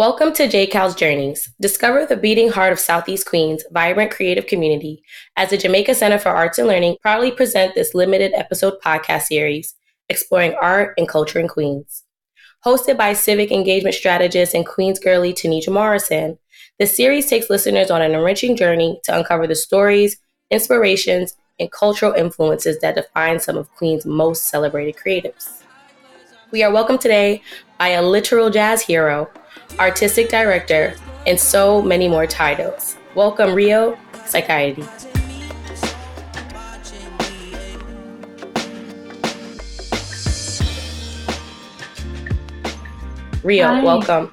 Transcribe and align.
Welcome 0.00 0.32
to 0.32 0.48
JCal's 0.48 0.94
Journeys. 0.94 1.52
Discover 1.60 2.06
the 2.06 2.16
beating 2.16 2.48
heart 2.48 2.72
of 2.72 2.80
Southeast 2.80 3.26
Queens' 3.26 3.66
vibrant 3.70 4.10
creative 4.10 4.46
community 4.46 5.02
as 5.36 5.50
the 5.50 5.58
Jamaica 5.58 5.94
Center 5.94 6.18
for 6.18 6.30
Arts 6.30 6.56
and 6.56 6.66
Learning 6.66 6.96
proudly 7.02 7.30
present 7.30 7.74
this 7.74 7.94
limited 7.94 8.32
episode 8.32 8.80
podcast 8.82 9.24
series 9.24 9.74
exploring 10.08 10.54
art 10.54 10.94
and 10.96 11.06
culture 11.06 11.38
in 11.38 11.48
Queens. 11.48 12.04
Hosted 12.64 12.96
by 12.96 13.12
civic 13.12 13.52
engagement 13.52 13.94
strategist 13.94 14.54
and 14.54 14.66
Queens 14.66 14.98
girlie 14.98 15.34
Tanisha 15.34 15.70
Morrison, 15.70 16.38
the 16.78 16.86
series 16.86 17.28
takes 17.28 17.50
listeners 17.50 17.90
on 17.90 18.00
an 18.00 18.12
enriching 18.12 18.56
journey 18.56 18.98
to 19.04 19.14
uncover 19.14 19.46
the 19.46 19.54
stories, 19.54 20.16
inspirations, 20.50 21.36
and 21.58 21.70
cultural 21.72 22.14
influences 22.14 22.78
that 22.78 22.94
define 22.94 23.38
some 23.38 23.58
of 23.58 23.70
Queens' 23.74 24.06
most 24.06 24.44
celebrated 24.44 24.96
creatives. 24.96 25.62
We 26.52 26.62
are 26.62 26.72
welcomed 26.72 27.02
today 27.02 27.42
by 27.78 27.88
a 27.88 28.02
literal 28.02 28.48
jazz 28.48 28.80
hero 28.80 29.30
artistic 29.78 30.28
director, 30.28 30.94
and 31.26 31.38
so 31.38 31.82
many 31.82 32.08
more 32.08 32.26
titles. 32.26 32.96
Welcome, 33.14 33.54
Rio 33.54 33.98
Sakairi. 34.12 34.86
Rio, 43.42 43.66
Hi. 43.66 43.82
welcome. 43.82 44.32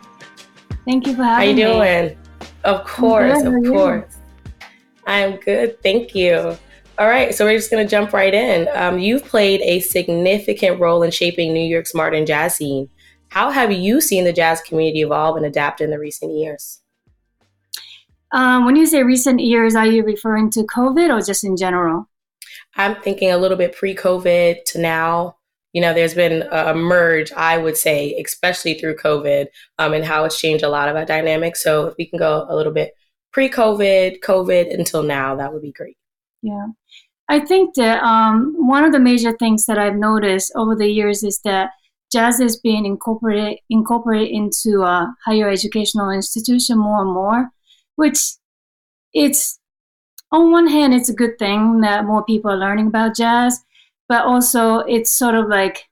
Thank 0.85 1.07
you 1.07 1.15
for 1.15 1.23
having 1.23 1.55
me. 1.55 1.61
How 1.61 1.69
you 1.69 1.73
doing? 1.73 2.07
Me. 2.07 2.17
Of 2.65 2.85
course, 2.85 3.41
of 3.43 3.53
course. 3.65 4.17
I'm 5.05 5.37
good, 5.37 5.81
thank 5.81 6.13
you. 6.13 6.57
All 6.99 7.07
right, 7.07 7.33
so 7.33 7.45
we're 7.45 7.57
just 7.57 7.71
going 7.71 7.85
to 7.85 7.89
jump 7.89 8.11
right 8.11 8.33
in. 8.33 8.67
Um, 8.73 8.99
you've 8.99 9.23
played 9.23 9.61
a 9.61 9.79
significant 9.79 10.79
role 10.79 11.03
in 11.03 11.11
shaping 11.11 11.53
New 11.53 11.63
York's 11.63 11.93
modern 11.93 12.25
jazz 12.25 12.55
scene. 12.55 12.89
How 13.29 13.51
have 13.51 13.71
you 13.71 14.01
seen 14.01 14.23
the 14.23 14.33
jazz 14.33 14.61
community 14.61 15.01
evolve 15.01 15.37
and 15.37 15.45
adapt 15.45 15.81
in 15.81 15.89
the 15.89 15.99
recent 15.99 16.33
years? 16.33 16.81
Um, 18.31 18.65
when 18.65 18.75
you 18.75 18.85
say 18.85 19.03
recent 19.03 19.39
years, 19.39 19.75
are 19.75 19.87
you 19.87 20.03
referring 20.03 20.49
to 20.51 20.63
COVID 20.63 21.09
or 21.09 21.25
just 21.25 21.43
in 21.43 21.55
general? 21.55 22.09
I'm 22.75 22.95
thinking 22.95 23.31
a 23.31 23.37
little 23.37 23.57
bit 23.57 23.75
pre 23.75 23.95
COVID 23.95 24.63
to 24.65 24.79
now. 24.79 25.35
You 25.73 25.81
know, 25.81 25.93
there's 25.93 26.13
been 26.13 26.43
a 26.51 26.73
merge, 26.73 27.31
I 27.33 27.57
would 27.57 27.77
say, 27.77 28.15
especially 28.23 28.75
through 28.75 28.95
COVID 28.95 29.47
um, 29.77 29.93
and 29.93 30.03
how 30.03 30.23
it's 30.23 30.39
changed 30.39 30.63
a 30.63 30.69
lot 30.69 30.89
of 30.89 30.95
our 30.95 31.05
dynamics. 31.05 31.63
So 31.63 31.87
if 31.87 31.95
we 31.97 32.07
can 32.07 32.17
go 32.17 32.47
a 32.49 32.55
little 32.55 32.73
bit 32.73 32.93
pre 33.31 33.49
COVID, 33.49 34.19
COVID 34.21 34.73
until 34.73 35.03
now, 35.03 35.35
that 35.35 35.53
would 35.53 35.61
be 35.61 35.71
great. 35.71 35.97
Yeah. 36.41 36.67
I 37.29 37.41
think 37.41 37.75
that 37.75 38.01
um, 38.01 38.55
one 38.57 38.85
of 38.85 38.91
the 38.91 38.99
major 38.99 39.35
things 39.37 39.65
that 39.65 39.77
I've 39.77 39.95
noticed 39.95 40.51
over 40.55 40.75
the 40.75 40.87
years 40.87 41.23
is 41.23 41.39
that 41.43 41.71
jazz 42.11 42.39
is 42.39 42.57
being 42.57 42.85
incorporated 42.85 43.59
incorporated 43.69 44.29
into 44.29 44.83
a 44.83 45.15
higher 45.25 45.49
educational 45.49 46.09
institution 46.09 46.77
more 46.77 47.01
and 47.01 47.13
more, 47.13 47.49
which 47.95 48.35
it's 49.13 49.59
on 50.31 50.51
one 50.51 50.67
hand 50.67 50.93
it's 50.93 51.09
a 51.09 51.13
good 51.13 51.37
thing 51.39 51.81
that 51.81 52.05
more 52.05 52.23
people 52.23 52.51
are 52.51 52.57
learning 52.57 52.87
about 52.87 53.15
jazz, 53.15 53.63
but 54.09 54.25
also 54.25 54.79
it's 54.79 55.11
sort 55.11 55.35
of 55.35 55.47
like 55.47 55.85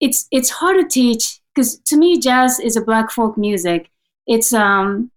it's 0.00 0.26
it's 0.30 0.50
hard 0.50 0.76
to 0.80 0.88
teach 0.88 1.40
because 1.54 1.78
to 1.80 1.96
me 1.96 2.18
jazz 2.18 2.58
is 2.58 2.76
a 2.76 2.84
black 2.84 3.10
folk 3.10 3.36
music. 3.36 3.90
It's 4.26 4.52
um 4.52 5.10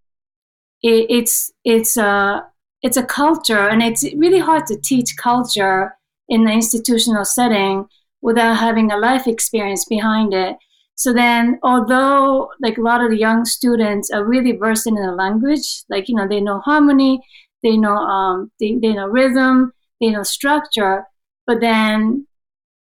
it, 0.81 1.05
it's 1.09 1.51
it's 1.63 1.97
a 1.97 2.45
it's 2.81 2.97
a 2.97 3.03
culture 3.03 3.69
and 3.69 3.81
it's 3.81 4.03
really 4.15 4.39
hard 4.39 4.65
to 4.67 4.77
teach 4.77 5.15
culture 5.15 5.95
in 6.27 6.43
the 6.43 6.51
institutional 6.51 7.25
setting 7.25 7.87
without 8.23 8.55
having 8.55 8.91
a 8.91 8.97
life 8.97 9.27
experience 9.27 9.85
behind 9.85 10.33
it. 10.33 10.55
So 10.95 11.13
then, 11.13 11.59
although 11.61 12.49
like 12.61 12.77
a 12.77 12.81
lot 12.81 13.03
of 13.03 13.11
the 13.11 13.17
young 13.17 13.45
students 13.45 14.09
are 14.09 14.25
really 14.25 14.53
versed 14.53 14.87
in 14.87 14.95
the 14.95 15.11
language, 15.11 15.83
like 15.89 16.07
you 16.07 16.15
know 16.15 16.27
they 16.27 16.41
know 16.41 16.59
harmony, 16.59 17.21
they 17.61 17.77
know 17.77 17.95
um, 17.95 18.51
they, 18.59 18.77
they 18.81 18.93
know 18.93 19.07
rhythm, 19.07 19.73
they 19.99 20.09
know 20.09 20.23
structure, 20.23 21.05
but 21.45 21.59
then 21.59 22.25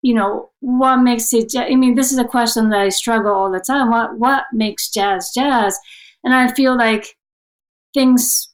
you 0.01 0.13
know 0.13 0.49
what 0.61 0.97
makes 0.97 1.33
it 1.33 1.53
i 1.55 1.75
mean 1.75 1.95
this 1.95 2.11
is 2.11 2.17
a 2.17 2.25
question 2.25 2.69
that 2.69 2.79
i 2.79 2.89
struggle 2.89 3.31
all 3.31 3.51
the 3.51 3.59
time 3.59 3.89
what 3.91 4.17
what 4.17 4.45
makes 4.51 4.89
jazz 4.89 5.31
jazz 5.33 5.77
and 6.23 6.33
i 6.33 6.51
feel 6.53 6.75
like 6.75 7.15
things 7.93 8.51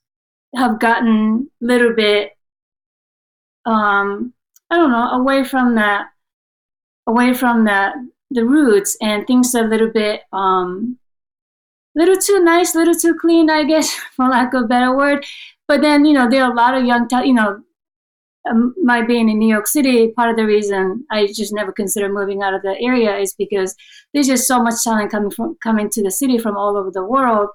have 0.55 0.79
gotten 0.79 1.49
a 1.61 1.65
little 1.65 1.93
bit 1.93 2.31
um 3.65 4.33
i 4.69 4.75
don't 4.75 4.91
know 4.91 5.09
away 5.11 5.43
from 5.43 5.75
that 5.75 6.07
away 7.07 7.33
from 7.33 7.65
the 7.65 7.91
the 8.31 8.45
roots 8.45 8.97
and 9.01 9.25
things 9.25 9.55
are 9.55 9.65
a 9.65 9.69
little 9.69 9.89
bit 9.89 10.21
um 10.33 10.97
little 11.97 12.15
too 12.15 12.39
nice, 12.43 12.75
little 12.75 12.93
too 12.93 13.15
clean, 13.15 13.49
I 13.49 13.63
guess, 13.63 13.91
for 14.15 14.29
lack 14.29 14.53
of 14.53 14.63
a 14.63 14.67
better 14.67 14.95
word. 14.95 15.25
But 15.67 15.81
then, 15.81 16.05
you 16.05 16.13
know, 16.13 16.29
there 16.29 16.43
are 16.43 16.51
a 16.51 16.55
lot 16.55 16.75
of 16.75 16.85
young, 16.85 17.07
you 17.25 17.33
know, 17.33 17.61
um, 18.49 18.73
my 18.81 19.01
being 19.01 19.27
in 19.29 19.39
New 19.39 19.49
York 19.49 19.67
City, 19.67 20.09
part 20.09 20.29
of 20.29 20.37
the 20.37 20.45
reason 20.45 21.05
I 21.11 21.27
just 21.27 21.53
never 21.53 21.73
consider 21.73 22.07
moving 22.07 22.41
out 22.43 22.53
of 22.53 22.61
the 22.61 22.79
area 22.79 23.17
is 23.17 23.33
because 23.33 23.75
there's 24.13 24.27
just 24.27 24.47
so 24.47 24.61
much 24.63 24.75
talent 24.83 25.11
coming 25.11 25.31
from 25.31 25.57
coming 25.61 25.89
to 25.89 26.03
the 26.03 26.11
city 26.11 26.37
from 26.37 26.55
all 26.55 26.77
over 26.77 26.89
the 26.91 27.03
world, 27.03 27.49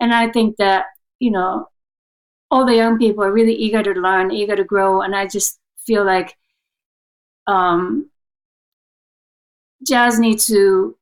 and 0.00 0.14
I 0.14 0.30
think 0.30 0.56
that 0.56 0.86
you 1.18 1.30
know, 1.30 1.68
all 2.50 2.66
the 2.66 2.74
young 2.76 2.98
people 2.98 3.22
are 3.22 3.32
really 3.32 3.54
eager 3.54 3.82
to 3.82 3.92
learn, 3.92 4.30
eager 4.30 4.56
to 4.56 4.64
grow, 4.64 5.02
and 5.02 5.14
I 5.14 5.26
just 5.26 5.58
feel 5.86 6.04
like 6.06 6.36
um, 7.46 8.09
jazz 9.86 10.18
needs 10.18 10.46
to 10.46 10.96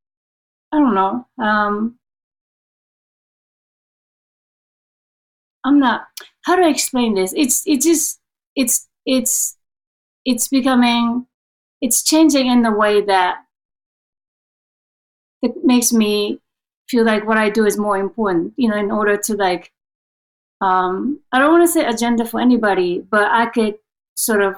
i 0.73 0.79
don't 0.79 0.95
know 0.95 1.27
um 1.39 1.99
i'm 5.65 5.79
not 5.79 6.07
how 6.49 6.57
do 6.57 6.63
i 6.65 6.71
explain 6.71 7.15
this? 7.15 7.35
It's 7.37 7.63
it 7.67 7.83
just 7.83 8.21
it's 8.57 8.89
it's 9.05 9.59
it's 10.25 10.49
becoming 10.49 11.27
it's 11.83 12.03
changing 12.03 12.47
in 12.47 12.63
the 12.63 12.73
way 12.73 13.03
that 13.03 13.45
it 15.43 15.53
makes 15.63 15.93
me 15.93 16.41
feel 16.89 17.05
like 17.05 17.27
what 17.27 17.37
i 17.37 17.51
do 17.51 17.67
is 17.67 17.77
more 17.77 17.99
important 17.99 18.55
you 18.57 18.67
know 18.67 18.79
in 18.79 18.91
order 18.91 19.19
to 19.19 19.35
like 19.35 19.71
um 20.63 21.21
i 21.33 21.39
don't 21.39 21.53
want 21.53 21.63
to 21.63 21.73
say 21.73 21.85
agenda 21.85 22.25
for 22.25 22.41
anybody 22.41 22.99
but 22.99 23.31
i 23.31 23.45
could 23.45 23.75
sort 24.17 24.43
of 24.43 24.57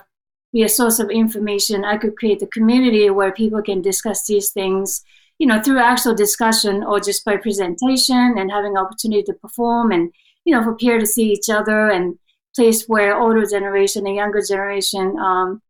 be 0.52 0.62
a 0.62 0.68
source 0.68 0.98
of 0.98 1.10
information. 1.10 1.84
I 1.84 1.96
could 1.96 2.16
create 2.16 2.42
a 2.42 2.46
community 2.46 3.08
where 3.10 3.32
people 3.32 3.62
can 3.62 3.82
discuss 3.82 4.26
these 4.26 4.50
things, 4.50 5.04
you 5.38 5.46
know, 5.46 5.62
through 5.62 5.78
actual 5.78 6.14
discussion 6.14 6.82
or 6.82 7.00
just 7.00 7.24
by 7.24 7.36
presentation 7.36 8.34
and 8.36 8.50
having 8.50 8.76
opportunity 8.76 9.22
to 9.24 9.34
perform 9.34 9.92
and, 9.92 10.12
you 10.44 10.54
know, 10.54 10.62
for 10.62 10.74
peer 10.74 10.98
to 10.98 11.06
see 11.06 11.30
each 11.30 11.48
other 11.48 11.90
and 11.90 12.18
place 12.54 12.88
where 12.88 13.16
older 13.16 13.46
generation 13.46 14.06
and 14.06 14.16
younger 14.16 14.42
generation, 14.46 15.16
um, 15.18 15.62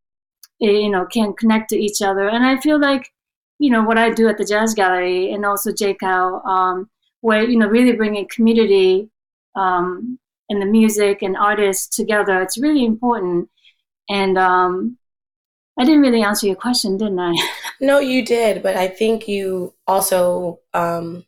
eh, 0.63 0.71
you 0.71 0.89
know, 0.89 1.05
can 1.07 1.35
connect 1.35 1.69
to 1.71 1.79
each 1.79 2.01
other. 2.01 2.29
And 2.29 2.45
I 2.45 2.59
feel 2.59 2.81
like, 2.81 3.13
you 3.59 3.71
know, 3.71 3.83
what 3.83 3.99
I 3.99 4.11
do 4.11 4.29
at 4.29 4.39
the 4.39 4.45
Jazz 4.45 4.73
Gallery 4.73 5.33
and 5.33 5.45
also 5.45 5.71
JCal, 5.71 6.45
um, 6.47 6.89
where, 7.21 7.45
you 7.45 7.59
know, 7.59 7.69
really 7.69 7.93
bringing 7.93 8.27
community 8.35 9.11
um, 9.55 10.19
and 10.49 10.63
the 10.63 10.67
music 10.67 11.21
and 11.21 11.37
artists 11.37 11.95
together, 11.95 12.41
it's 12.41 12.57
really 12.57 12.87
important 12.87 13.51
and 14.11 14.37
um, 14.37 14.99
I 15.79 15.85
didn't 15.85 16.03
really 16.03 16.23
answer 16.23 16.47
your 16.47 16.57
question, 16.57 16.99
didn't 16.99 17.21
I? 17.21 17.33
no, 17.81 18.01
you 18.01 18.25
did, 18.25 18.63
but 18.63 18.77
I 18.77 18.89
think 18.89 19.29
you 19.29 19.75
also 19.87 20.59
um, 20.75 21.25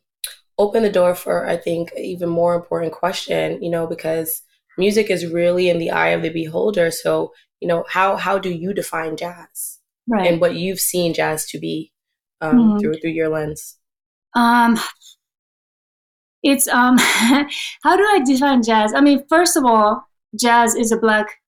opened 0.57 0.85
the 0.85 0.91
door 0.91 1.15
for, 1.15 1.47
I 1.47 1.57
think, 1.57 1.91
even 1.97 2.29
more 2.29 2.53
important 2.53 2.91
question. 2.91 3.63
You 3.63 3.71
know, 3.71 3.87
because 3.87 4.43
music 4.77 5.09
is 5.09 5.25
really 5.25 5.69
in 5.69 5.79
the 5.79 5.91
eye 5.91 6.09
of 6.09 6.21
the 6.21 6.29
beholder. 6.29 6.91
So, 6.91 7.31
you 7.61 7.67
know, 7.67 7.85
how 7.87 8.17
how 8.17 8.37
do 8.37 8.49
you 8.49 8.73
define 8.73 9.15
jazz, 9.15 9.79
right? 10.07 10.29
And 10.29 10.41
what 10.41 10.55
you've 10.55 10.81
seen 10.81 11.13
jazz 11.13 11.45
to 11.47 11.59
be 11.59 11.93
um, 12.41 12.57
mm-hmm. 12.57 12.79
through 12.79 12.95
through 12.95 13.11
your 13.11 13.29
lens. 13.29 13.77
Um, 14.35 14.77
it's 16.43 16.67
um, 16.67 16.97
how 16.99 17.95
do 17.95 18.03
I 18.03 18.21
define 18.25 18.61
jazz? 18.61 18.93
I 18.93 18.99
mean, 18.99 19.23
first 19.29 19.55
of 19.55 19.63
all, 19.63 20.05
jazz 20.37 20.75
is 20.75 20.91
a 20.91 20.97
black 20.97 21.39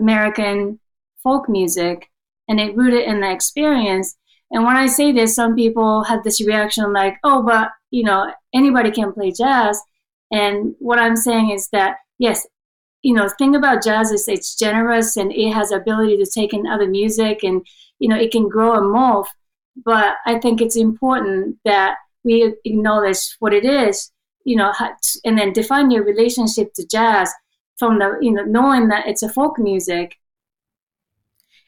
American 0.00 0.80
folk 1.22 1.48
music 1.48 2.10
and 2.48 2.58
it 2.58 2.76
rooted 2.76 3.04
in 3.04 3.20
the 3.20 3.30
experience. 3.30 4.16
And 4.50 4.64
when 4.64 4.76
I 4.76 4.86
say 4.86 5.12
this, 5.12 5.34
some 5.34 5.54
people 5.54 6.02
have 6.04 6.24
this 6.24 6.40
reaction 6.40 6.92
like, 6.92 7.16
oh, 7.22 7.42
but 7.42 7.70
you 7.90 8.02
know, 8.04 8.32
anybody 8.54 8.90
can 8.90 9.12
play 9.12 9.32
jazz. 9.32 9.80
And 10.32 10.74
what 10.78 10.98
I'm 10.98 11.16
saying 11.16 11.50
is 11.50 11.68
that, 11.72 11.96
yes, 12.18 12.46
you 13.02 13.14
know, 13.14 13.28
thing 13.28 13.56
about 13.56 13.82
jazz 13.82 14.10
is 14.10 14.28
it's 14.28 14.56
generous 14.56 15.16
and 15.16 15.32
it 15.32 15.52
has 15.52 15.72
ability 15.72 16.16
to 16.18 16.26
take 16.26 16.52
in 16.52 16.66
other 16.66 16.88
music 16.88 17.42
and, 17.42 17.66
you 17.98 18.08
know, 18.08 18.16
it 18.16 18.30
can 18.30 18.48
grow 18.48 18.74
and 18.74 18.94
morph. 18.94 19.26
But 19.84 20.16
I 20.26 20.38
think 20.38 20.60
it's 20.60 20.76
important 20.76 21.56
that 21.64 21.96
we 22.24 22.54
acknowledge 22.64 23.36
what 23.38 23.54
it 23.54 23.64
is, 23.64 24.12
you 24.44 24.56
know, 24.56 24.72
and 25.24 25.38
then 25.38 25.52
define 25.52 25.90
your 25.90 26.04
relationship 26.04 26.72
to 26.74 26.86
jazz 26.86 27.32
from 27.80 27.98
the 27.98 28.16
you 28.20 28.30
know 28.30 28.44
knowing 28.44 28.88
that 28.88 29.08
it's 29.08 29.24
a 29.24 29.28
folk 29.28 29.58
music 29.58 30.20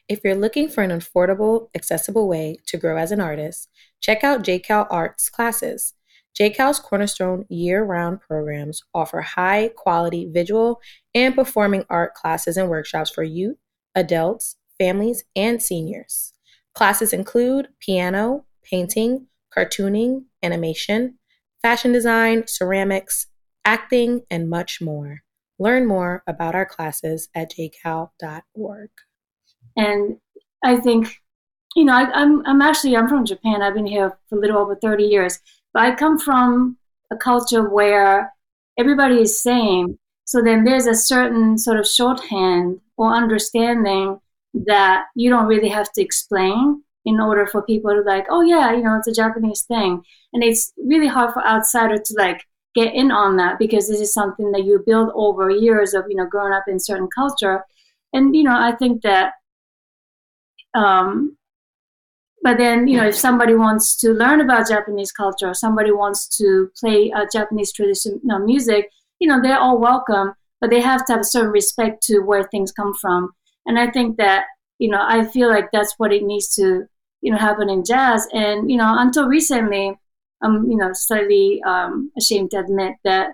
if 0.07 0.21
you're 0.23 0.35
looking 0.35 0.69
for 0.69 0.83
an 0.83 0.91
affordable 0.91 1.67
accessible 1.75 2.27
way 2.29 2.57
to 2.67 2.77
grow 2.77 2.97
as 2.97 3.11
an 3.11 3.19
artist 3.19 3.67
check 3.99 4.23
out 4.23 4.43
jcal 4.43 4.87
arts 4.89 5.29
classes 5.29 5.95
JCal's 6.39 6.79
Cornerstone 6.79 7.45
year 7.47 7.83
round 7.83 8.19
programs 8.21 8.81
offer 8.93 9.21
high 9.21 9.69
quality 9.75 10.27
visual 10.31 10.81
and 11.13 11.35
performing 11.35 11.85
art 11.91 12.15
classes 12.15 12.57
and 12.57 12.69
workshops 12.69 13.11
for 13.11 13.23
youth, 13.23 13.57
adults, 13.93 14.55
families, 14.79 15.23
and 15.35 15.61
seniors. 15.61 16.33
Classes 16.73 17.13
include 17.13 17.67
piano, 17.79 18.45
painting, 18.63 19.27
cartooning, 19.55 20.23
animation, 20.41 21.19
fashion 21.61 21.91
design, 21.91 22.47
ceramics, 22.47 23.27
acting, 23.63 24.23
and 24.31 24.49
much 24.49 24.81
more. 24.81 25.21
Learn 25.63 25.87
more 25.87 26.23
about 26.27 26.55
our 26.55 26.65
classes 26.65 27.29
at 27.33 27.53
jcal.org. 27.53 28.89
And 29.77 30.17
I 30.61 30.75
think, 30.75 31.21
you 31.77 31.85
know, 31.85 31.93
I, 31.93 32.11
I'm, 32.11 32.45
I'm 32.45 32.61
actually, 32.61 32.97
I'm 32.97 33.07
from 33.07 33.25
Japan. 33.25 33.61
I've 33.61 33.73
been 33.73 33.85
here 33.85 34.17
for 34.27 34.37
a 34.37 34.41
little 34.41 34.57
over 34.57 34.75
30 34.75 35.05
years. 35.05 35.39
But 35.73 35.83
I 35.83 35.95
come 35.95 36.19
from 36.19 36.77
a 37.11 37.15
culture 37.15 37.69
where 37.69 38.33
everybody 38.77 39.21
is 39.21 39.41
same. 39.41 39.97
So 40.25 40.41
then 40.41 40.65
there's 40.65 40.85
a 40.85 40.95
certain 40.95 41.57
sort 41.57 41.79
of 41.79 41.87
shorthand 41.87 42.81
or 42.97 43.13
understanding 43.13 44.19
that 44.65 45.05
you 45.15 45.29
don't 45.29 45.47
really 45.47 45.69
have 45.69 45.93
to 45.93 46.01
explain 46.01 46.83
in 47.05 47.21
order 47.21 47.47
for 47.47 47.61
people 47.61 47.91
to 47.91 48.01
like, 48.01 48.25
oh 48.29 48.41
yeah, 48.41 48.73
you 48.73 48.83
know, 48.83 48.97
it's 48.97 49.07
a 49.07 49.13
Japanese 49.13 49.61
thing. 49.61 50.03
And 50.33 50.43
it's 50.43 50.73
really 50.75 51.07
hard 51.07 51.33
for 51.33 51.45
outsider 51.45 51.97
to 51.97 52.13
like 52.17 52.45
get 52.75 52.93
in 52.93 53.11
on 53.11 53.37
that 53.37 53.59
because 53.59 53.87
this 53.87 53.99
is 53.99 54.13
something 54.13 54.51
that 54.51 54.63
you 54.63 54.83
build 54.85 55.09
over 55.15 55.49
years 55.49 55.93
of, 55.93 56.05
you 56.09 56.15
know, 56.15 56.25
growing 56.25 56.53
up 56.53 56.63
in 56.67 56.79
certain 56.79 57.09
culture. 57.13 57.63
And, 58.13 58.35
you 58.35 58.43
know, 58.43 58.55
I 58.55 58.73
think 58.75 59.01
that 59.03 59.33
um, 60.73 61.37
but 62.41 62.57
then 62.57 62.87
you 62.87 62.97
know 62.97 63.07
if 63.07 63.15
somebody 63.15 63.55
wants 63.55 63.95
to 63.95 64.11
learn 64.11 64.41
about 64.41 64.67
japanese 64.67 65.11
culture 65.11 65.49
or 65.49 65.53
somebody 65.53 65.91
wants 65.91 66.27
to 66.27 66.69
play 66.77 67.11
uh, 67.15 67.25
japanese 67.31 67.71
traditional 67.71 68.39
music 68.39 68.89
you 69.19 69.27
know 69.27 69.39
they're 69.41 69.59
all 69.59 69.79
welcome 69.79 70.33
but 70.63 70.69
they 70.69 70.79
have 70.79 71.05
to 71.05 71.11
have 71.11 71.19
a 71.19 71.25
certain 71.25 71.51
respect 71.51 72.01
to 72.01 72.21
where 72.21 72.45
things 72.45 72.71
come 72.71 72.93
from. 73.01 73.31
And 73.65 73.77
i 73.77 73.91
think 73.91 74.15
that 74.15 74.45
you 74.79 74.89
know 74.89 75.03
i 75.05 75.25
feel 75.25 75.49
like 75.49 75.69
that's 75.73 75.93
what 75.97 76.13
it 76.13 76.23
needs 76.23 76.55
to 76.55 76.85
you 77.19 77.31
know 77.31 77.37
happen 77.37 77.69
in 77.69 77.83
jazz. 77.83 78.25
And 78.33 78.71
you 78.71 78.77
know 78.77 78.93
until 78.97 79.27
recently 79.27 79.99
i'm 80.43 80.69
you 80.69 80.77
know 80.77 80.91
slightly 80.93 81.61
um, 81.65 82.11
ashamed 82.17 82.51
to 82.51 82.59
admit 82.59 82.93
that 83.03 83.33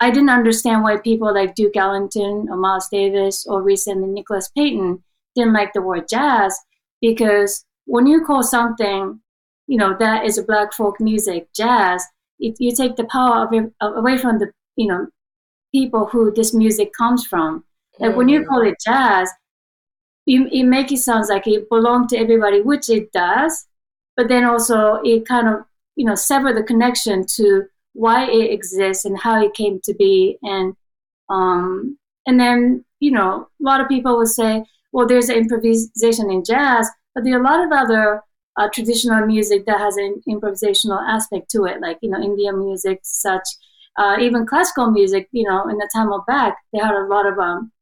i 0.00 0.10
didn't 0.10 0.30
understand 0.30 0.82
why 0.82 0.96
people 0.96 1.32
like 1.32 1.54
duke 1.54 1.76
ellington 1.76 2.46
or 2.50 2.56
miles 2.56 2.88
davis 2.90 3.46
or 3.46 3.62
recently 3.62 4.08
nicholas 4.08 4.50
payton 4.56 5.02
didn't 5.34 5.52
like 5.52 5.72
the 5.72 5.82
word 5.82 6.08
jazz 6.08 6.58
because 7.00 7.64
when 7.90 8.06
you 8.06 8.24
call 8.24 8.42
something, 8.42 9.20
you 9.66 9.76
know, 9.76 9.96
that 9.98 10.24
is 10.24 10.38
a 10.38 10.44
black 10.44 10.72
folk 10.72 11.00
music, 11.00 11.48
jazz, 11.54 12.04
it, 12.38 12.54
you 12.60 12.74
take 12.74 12.94
the 12.94 13.04
power 13.04 13.44
of 13.44 13.52
it, 13.52 13.72
away 13.80 14.16
from 14.16 14.38
the, 14.38 14.50
you 14.76 14.86
know, 14.86 15.08
people 15.74 16.06
who 16.06 16.32
this 16.32 16.54
music 16.54 16.92
comes 16.96 17.26
from. 17.26 17.64
Like 17.98 18.12
mm. 18.12 18.16
when 18.16 18.28
you 18.28 18.42
mm. 18.42 18.46
call 18.46 18.62
it 18.62 18.76
jazz, 18.84 19.28
you, 20.24 20.48
it 20.52 20.64
make 20.64 20.92
it 20.92 20.98
sounds 20.98 21.28
like 21.28 21.48
it 21.48 21.68
belongs 21.68 22.12
to 22.12 22.18
everybody, 22.18 22.60
which 22.60 22.88
it 22.88 23.10
does, 23.12 23.66
but 24.16 24.28
then 24.28 24.44
also 24.44 25.00
it 25.04 25.26
kind 25.26 25.48
of, 25.48 25.64
you 25.96 26.04
know, 26.04 26.14
sever 26.14 26.52
the 26.52 26.62
connection 26.62 27.24
to 27.36 27.64
why 27.92 28.24
it 28.24 28.50
exists 28.52 29.04
and 29.04 29.18
how 29.18 29.42
it 29.42 29.54
came 29.54 29.80
to 29.84 29.94
be. 29.94 30.38
And, 30.42 30.74
um, 31.28 31.98
and 32.26 32.38
then, 32.38 32.84
you 33.00 33.10
know, 33.10 33.48
a 33.60 33.64
lot 33.64 33.80
of 33.80 33.88
people 33.88 34.16
will 34.16 34.26
say, 34.26 34.64
well, 34.92 35.06
there's 35.06 35.30
improvisation 35.30 36.30
in 36.30 36.44
jazz, 36.44 36.88
but 37.14 37.24
there 37.24 37.36
are 37.36 37.40
a 37.40 37.44
lot 37.44 37.64
of 37.64 37.72
other 37.72 38.22
uh, 38.56 38.68
traditional 38.72 39.26
music 39.26 39.64
that 39.66 39.78
has 39.78 39.96
an 39.96 40.22
improvisational 40.28 41.00
aspect 41.08 41.50
to 41.50 41.64
it, 41.64 41.80
like 41.80 41.98
you 42.02 42.10
know 42.10 42.20
Indian 42.20 42.58
music, 42.58 43.00
such 43.02 43.46
uh, 43.96 44.16
even 44.20 44.46
classical 44.46 44.90
music. 44.90 45.28
You 45.32 45.44
know, 45.48 45.68
in 45.68 45.78
the 45.78 45.88
time 45.94 46.12
of 46.12 46.26
Bach, 46.26 46.56
they 46.72 46.78
had 46.78 46.94
a 46.94 47.06
lot 47.06 47.26
of 47.26 47.38
um, 47.38 47.72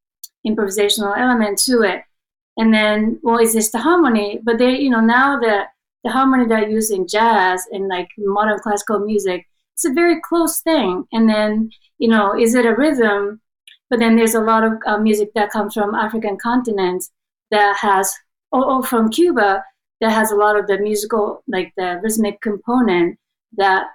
improvisational 0.46 1.16
element 1.18 1.58
to 1.60 1.82
it. 1.82 2.02
And 2.56 2.74
then, 2.74 3.20
well, 3.22 3.38
is 3.38 3.54
this 3.54 3.70
the 3.70 3.78
harmony? 3.78 4.40
But 4.42 4.58
they, 4.58 4.78
you 4.78 4.90
know, 4.90 5.00
now 5.00 5.38
that 5.40 5.68
the 6.04 6.10
harmony 6.10 6.46
that 6.46 6.70
used 6.70 6.92
in 6.92 7.06
jazz 7.06 7.64
and 7.72 7.88
like 7.88 8.08
modern 8.18 8.58
classical 8.60 9.00
music, 9.00 9.46
it's 9.74 9.84
a 9.84 9.92
very 9.92 10.20
close 10.20 10.60
thing. 10.60 11.04
And 11.12 11.28
then, 11.28 11.70
you 11.98 12.08
know, 12.08 12.38
is 12.38 12.54
it 12.54 12.66
a 12.66 12.74
rhythm? 12.74 13.40
But 13.90 14.00
then 14.00 14.16
there's 14.16 14.34
a 14.34 14.40
lot 14.40 14.64
of 14.64 14.72
uh, 14.86 14.98
music 14.98 15.30
that 15.34 15.50
comes 15.50 15.74
from 15.74 15.94
African 15.94 16.36
continent 16.36 17.04
that 17.50 17.76
has 17.76 18.14
or, 18.52 18.64
or 18.64 18.82
from 18.82 19.10
Cuba 19.10 19.64
that 20.00 20.12
has 20.12 20.30
a 20.30 20.36
lot 20.36 20.58
of 20.58 20.66
the 20.66 20.78
musical, 20.78 21.42
like 21.48 21.72
the 21.76 22.00
rhythmic 22.02 22.40
component 22.40 23.18
that 23.56 23.86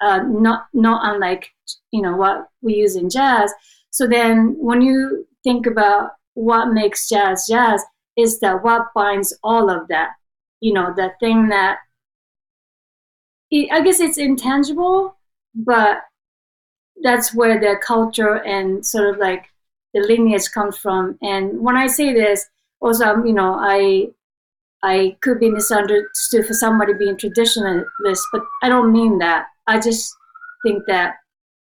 uh, 0.00 0.22
not 0.28 0.66
not 0.72 1.00
unlike 1.14 1.50
you 1.90 2.02
know 2.02 2.16
what 2.16 2.48
we 2.62 2.74
use 2.74 2.96
in 2.96 3.10
jazz. 3.10 3.52
So 3.90 4.06
then, 4.06 4.56
when 4.58 4.82
you 4.82 5.26
think 5.44 5.66
about 5.66 6.12
what 6.34 6.72
makes 6.72 7.08
jazz 7.08 7.46
jazz, 7.48 7.82
is 8.16 8.40
that 8.40 8.62
what 8.62 8.86
binds 8.94 9.36
all 9.42 9.70
of 9.70 9.88
that? 9.88 10.10
You 10.60 10.72
know, 10.74 10.92
the 10.94 11.12
thing 11.20 11.48
that 11.48 11.78
I 13.52 13.80
guess 13.82 14.00
it's 14.00 14.18
intangible, 14.18 15.16
but 15.54 15.98
that's 17.02 17.34
where 17.34 17.58
the 17.58 17.76
culture 17.82 18.36
and 18.44 18.84
sort 18.84 19.08
of 19.08 19.18
like 19.18 19.46
the 19.94 20.00
lineage 20.00 20.50
comes 20.52 20.76
from. 20.78 21.18
And 21.22 21.60
when 21.60 21.76
I 21.76 21.86
say 21.86 22.12
this, 22.12 22.46
also, 22.80 23.06
um, 23.06 23.26
you 23.26 23.32
know, 23.32 23.54
I 23.58 24.08
I 24.82 25.16
could 25.22 25.40
be 25.40 25.50
misunderstood 25.50 26.46
for 26.46 26.54
somebody 26.54 26.94
being 26.94 27.16
traditionalist, 27.16 28.22
but 28.32 28.42
I 28.62 28.68
don't 28.68 28.92
mean 28.92 29.18
that. 29.18 29.46
I 29.66 29.80
just 29.80 30.14
think 30.64 30.84
that, 30.88 31.16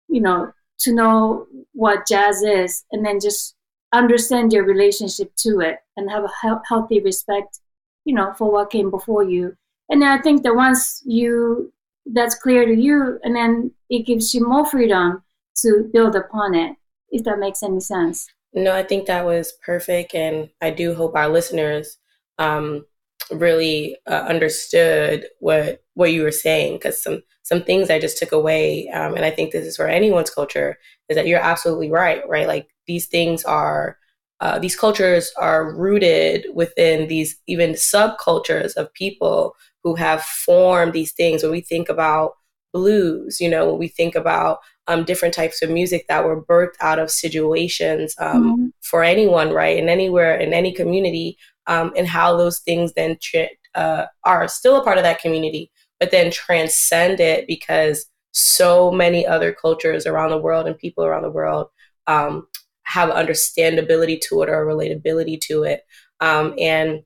you 0.09 0.21
know, 0.21 0.53
to 0.81 0.93
know 0.93 1.47
what 1.73 2.07
jazz 2.07 2.43
is 2.43 2.85
and 2.91 3.05
then 3.05 3.19
just 3.19 3.55
understand 3.93 4.53
your 4.53 4.65
relationship 4.65 5.33
to 5.37 5.59
it 5.61 5.79
and 5.97 6.09
have 6.11 6.23
a 6.25 6.29
he- 6.41 6.65
healthy 6.69 7.01
respect, 7.01 7.59
you 8.05 8.15
know, 8.15 8.33
for 8.37 8.51
what 8.51 8.71
came 8.71 8.89
before 8.89 9.23
you. 9.23 9.55
And 9.89 10.01
then 10.01 10.09
I 10.09 10.21
think 10.21 10.43
that 10.43 10.55
once 10.55 11.01
you 11.05 11.71
that's 12.11 12.35
clear 12.35 12.65
to 12.65 12.75
you, 12.75 13.19
and 13.23 13.35
then 13.35 13.71
it 13.89 14.05
gives 14.05 14.33
you 14.33 14.47
more 14.47 14.65
freedom 14.65 15.23
to 15.57 15.89
build 15.93 16.15
upon 16.15 16.55
it, 16.55 16.75
if 17.11 17.23
that 17.23 17.39
makes 17.39 17.61
any 17.61 17.79
sense. 17.79 18.27
No, 18.53 18.73
I 18.73 18.83
think 18.83 19.05
that 19.05 19.25
was 19.25 19.53
perfect. 19.63 20.15
And 20.15 20.49
I 20.61 20.71
do 20.71 20.95
hope 20.95 21.15
our 21.15 21.29
listeners 21.29 21.97
um, 22.39 22.85
really 23.31 23.97
uh, 24.07 24.25
understood 24.27 25.27
what 25.39 25.83
what 25.93 26.11
you 26.11 26.23
were 26.23 26.31
saying 26.31 26.75
because 26.75 27.01
some 27.01 27.21
some 27.43 27.63
things 27.63 27.89
I 27.89 27.99
just 27.99 28.17
took 28.17 28.31
away, 28.31 28.87
um, 28.89 29.15
and 29.15 29.25
I 29.25 29.31
think 29.31 29.51
this 29.51 29.65
is 29.65 29.75
for 29.75 29.87
anyone's 29.87 30.29
culture, 30.29 30.77
is 31.09 31.15
that 31.15 31.25
you're 31.27 31.39
absolutely 31.39 31.91
right, 31.91 32.21
right? 32.29 32.47
Like 32.47 32.69
these 32.85 33.07
things 33.07 33.43
are, 33.43 33.97
uh, 34.41 34.59
these 34.59 34.75
cultures 34.75 35.31
are 35.37 35.75
rooted 35.75 36.47
within 36.53 37.07
these 37.07 37.37
even 37.47 37.71
subcultures 37.71 38.73
of 38.75 38.93
people 38.93 39.55
who 39.83 39.95
have 39.95 40.21
formed 40.21 40.93
these 40.93 41.11
things. 41.11 41.43
When 41.43 41.51
we 41.51 41.61
think 41.61 41.89
about 41.89 42.33
blues, 42.73 43.39
you 43.41 43.49
know, 43.49 43.69
when 43.69 43.79
we 43.79 43.87
think 43.87 44.15
about 44.15 44.59
um, 44.87 45.03
different 45.03 45.33
types 45.33 45.61
of 45.61 45.69
music 45.69 46.05
that 46.07 46.23
were 46.23 46.43
birthed 46.43 46.75
out 46.79 46.99
of 46.99 47.11
situations 47.11 48.15
um, 48.19 48.43
mm-hmm. 48.43 48.65
for 48.81 49.03
anyone, 49.03 49.51
right? 49.51 49.77
And 49.77 49.89
anywhere 49.89 50.35
in 50.35 50.53
any 50.53 50.73
community, 50.73 51.37
um, 51.67 51.93
and 51.95 52.07
how 52.07 52.35
those 52.35 52.59
things 52.59 52.93
then 52.93 53.17
tra- 53.21 53.49
uh, 53.75 54.05
are 54.23 54.47
still 54.47 54.77
a 54.77 54.83
part 54.83 54.97
of 54.97 55.03
that 55.03 55.21
community, 55.21 55.71
but 55.99 56.11
then 56.11 56.31
transcend 56.31 57.19
it 57.19 57.45
because 57.45 58.07
so 58.31 58.91
many 58.91 59.25
other 59.25 59.53
cultures 59.53 60.05
around 60.05 60.31
the 60.31 60.37
world 60.37 60.65
and 60.65 60.77
people 60.77 61.03
around 61.03 61.23
the 61.23 61.29
world 61.29 61.67
um, 62.07 62.47
have 62.89 63.09
understandability 63.11 64.19
to 64.19 64.41
it 64.41 64.49
or 64.49 64.65
relatability 64.65 65.39
to 65.39 65.63
it. 65.63 65.83
Um, 66.19 66.55
and 66.57 67.03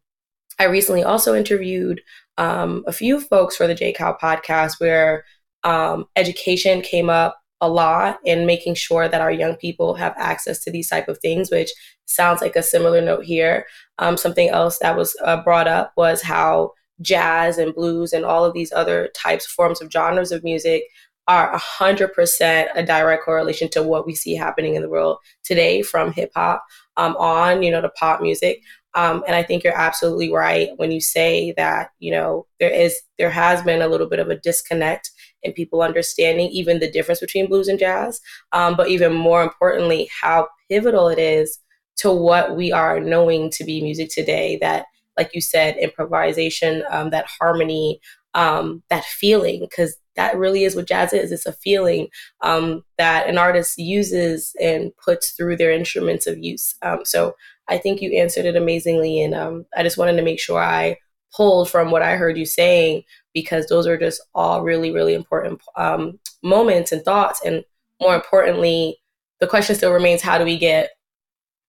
I 0.57 0.65
recently 0.65 1.03
also 1.03 1.35
interviewed 1.35 2.01
um, 2.37 2.83
a 2.87 2.93
few 2.93 3.19
folks 3.19 3.57
for 3.57 3.67
the 3.67 3.75
JCal 3.75 4.17
podcast 4.17 4.79
where 4.79 5.25
um, 5.63 6.05
education 6.15 6.81
came 6.81 7.09
up 7.09 7.37
a 7.59 7.67
lot 7.69 8.19
in 8.25 8.45
making 8.45 8.75
sure 8.75 9.07
that 9.07 9.21
our 9.21 9.31
young 9.31 9.55
people 9.55 9.93
have 9.95 10.13
access 10.17 10.63
to 10.63 10.71
these 10.71 10.89
type 10.89 11.07
of 11.07 11.17
things 11.19 11.49
which 11.49 11.71
sounds 12.05 12.41
like 12.41 12.57
a 12.57 12.63
similar 12.63 12.99
note 12.99 13.23
here 13.23 13.65
um, 13.99 14.17
something 14.17 14.49
else 14.49 14.79
that 14.79 14.97
was 14.97 15.15
uh, 15.23 15.41
brought 15.43 15.67
up 15.67 15.93
was 15.95 16.21
how 16.21 16.71
jazz 17.01 17.57
and 17.57 17.73
blues 17.73 18.11
and 18.11 18.25
all 18.25 18.43
of 18.43 18.53
these 18.53 18.73
other 18.73 19.09
types 19.15 19.45
forms 19.45 19.81
of 19.81 19.91
genres 19.91 20.31
of 20.33 20.43
music 20.43 20.83
are 21.27 21.57
100% 21.57 22.67
a 22.75 22.83
direct 22.83 23.23
correlation 23.23 23.69
to 23.69 23.81
what 23.83 24.05
we 24.05 24.13
see 24.13 24.35
happening 24.35 24.75
in 24.75 24.81
the 24.81 24.89
world 24.89 25.17
today 25.43 25.81
from 25.81 26.11
hip 26.11 26.31
hop 26.35 26.63
um, 26.97 27.15
on 27.17 27.63
you 27.63 27.71
know 27.71 27.81
to 27.81 27.89
pop 27.89 28.21
music 28.21 28.61
um, 28.95 29.23
and 29.25 29.35
I 29.35 29.41
think 29.41 29.63
you're 29.63 29.77
absolutely 29.77 30.31
right 30.31 30.69
when 30.75 30.91
you 30.91 31.01
say 31.01 31.53
that 31.57 31.89
you 31.99 32.11
know 32.11 32.45
there 32.59 32.69
is 32.69 32.99
there 33.17 33.31
has 33.31 33.61
been 33.63 33.81
a 33.81 33.87
little 33.87 34.07
bit 34.07 34.19
of 34.19 34.29
a 34.29 34.37
disconnect 34.37 35.11
in 35.43 35.53
people 35.53 35.81
understanding 35.81 36.49
even 36.49 36.79
the 36.79 36.91
difference 36.91 37.19
between 37.19 37.47
blues 37.47 37.67
and 37.67 37.79
jazz, 37.79 38.21
um, 38.51 38.75
but 38.75 38.87
even 38.87 39.13
more 39.13 39.43
importantly, 39.43 40.09
how 40.21 40.47
pivotal 40.69 41.07
it 41.07 41.19
is 41.19 41.59
to 41.97 42.11
what 42.11 42.55
we 42.55 42.71
are 42.71 42.99
knowing 42.99 43.49
to 43.51 43.63
be 43.63 43.81
music 43.81 44.09
today. 44.09 44.57
That, 44.61 44.85
like 45.17 45.31
you 45.33 45.41
said, 45.41 45.77
improvisation, 45.77 46.83
um, 46.89 47.09
that 47.11 47.27
harmony, 47.39 47.99
um, 48.33 48.83
that 48.89 49.05
feeling 49.05 49.61
because 49.61 49.95
that 50.15 50.37
really 50.37 50.63
is 50.63 50.75
what 50.75 50.87
jazz 50.87 51.13
is. 51.13 51.31
It's 51.31 51.45
a 51.45 51.53
feeling 51.53 52.07
um, 52.41 52.83
that 52.97 53.27
an 53.27 53.37
artist 53.37 53.77
uses 53.77 54.55
and 54.61 54.91
puts 54.97 55.31
through 55.31 55.57
their 55.57 55.71
instruments 55.71 56.27
of 56.27 56.37
use. 56.37 56.75
Um, 56.81 56.99
so 57.03 57.35
I 57.67 57.77
think 57.77 58.01
you 58.01 58.11
answered 58.13 58.45
it 58.45 58.55
amazingly, 58.55 59.21
and 59.21 59.33
um, 59.33 59.65
I 59.75 59.83
just 59.83 59.97
wanted 59.97 60.17
to 60.17 60.23
make 60.23 60.39
sure 60.39 60.61
I 60.61 60.97
pulled 61.35 61.69
from 61.69 61.89
what 61.89 62.03
I 62.03 62.15
heard 62.15 62.37
you 62.37 62.45
saying 62.45 63.03
because 63.33 63.67
those 63.67 63.87
are 63.87 63.97
just 63.97 64.21
all 64.35 64.61
really, 64.61 64.91
really 64.91 65.15
important 65.15 65.61
um, 65.75 66.19
moments 66.43 66.91
and 66.91 67.03
thoughts. 67.03 67.41
And 67.43 67.63
more 67.99 68.13
importantly, 68.13 68.97
the 69.39 69.47
question 69.47 69.75
still 69.75 69.93
remains: 69.93 70.21
How 70.21 70.37
do 70.37 70.43
we 70.43 70.57
get 70.57 70.91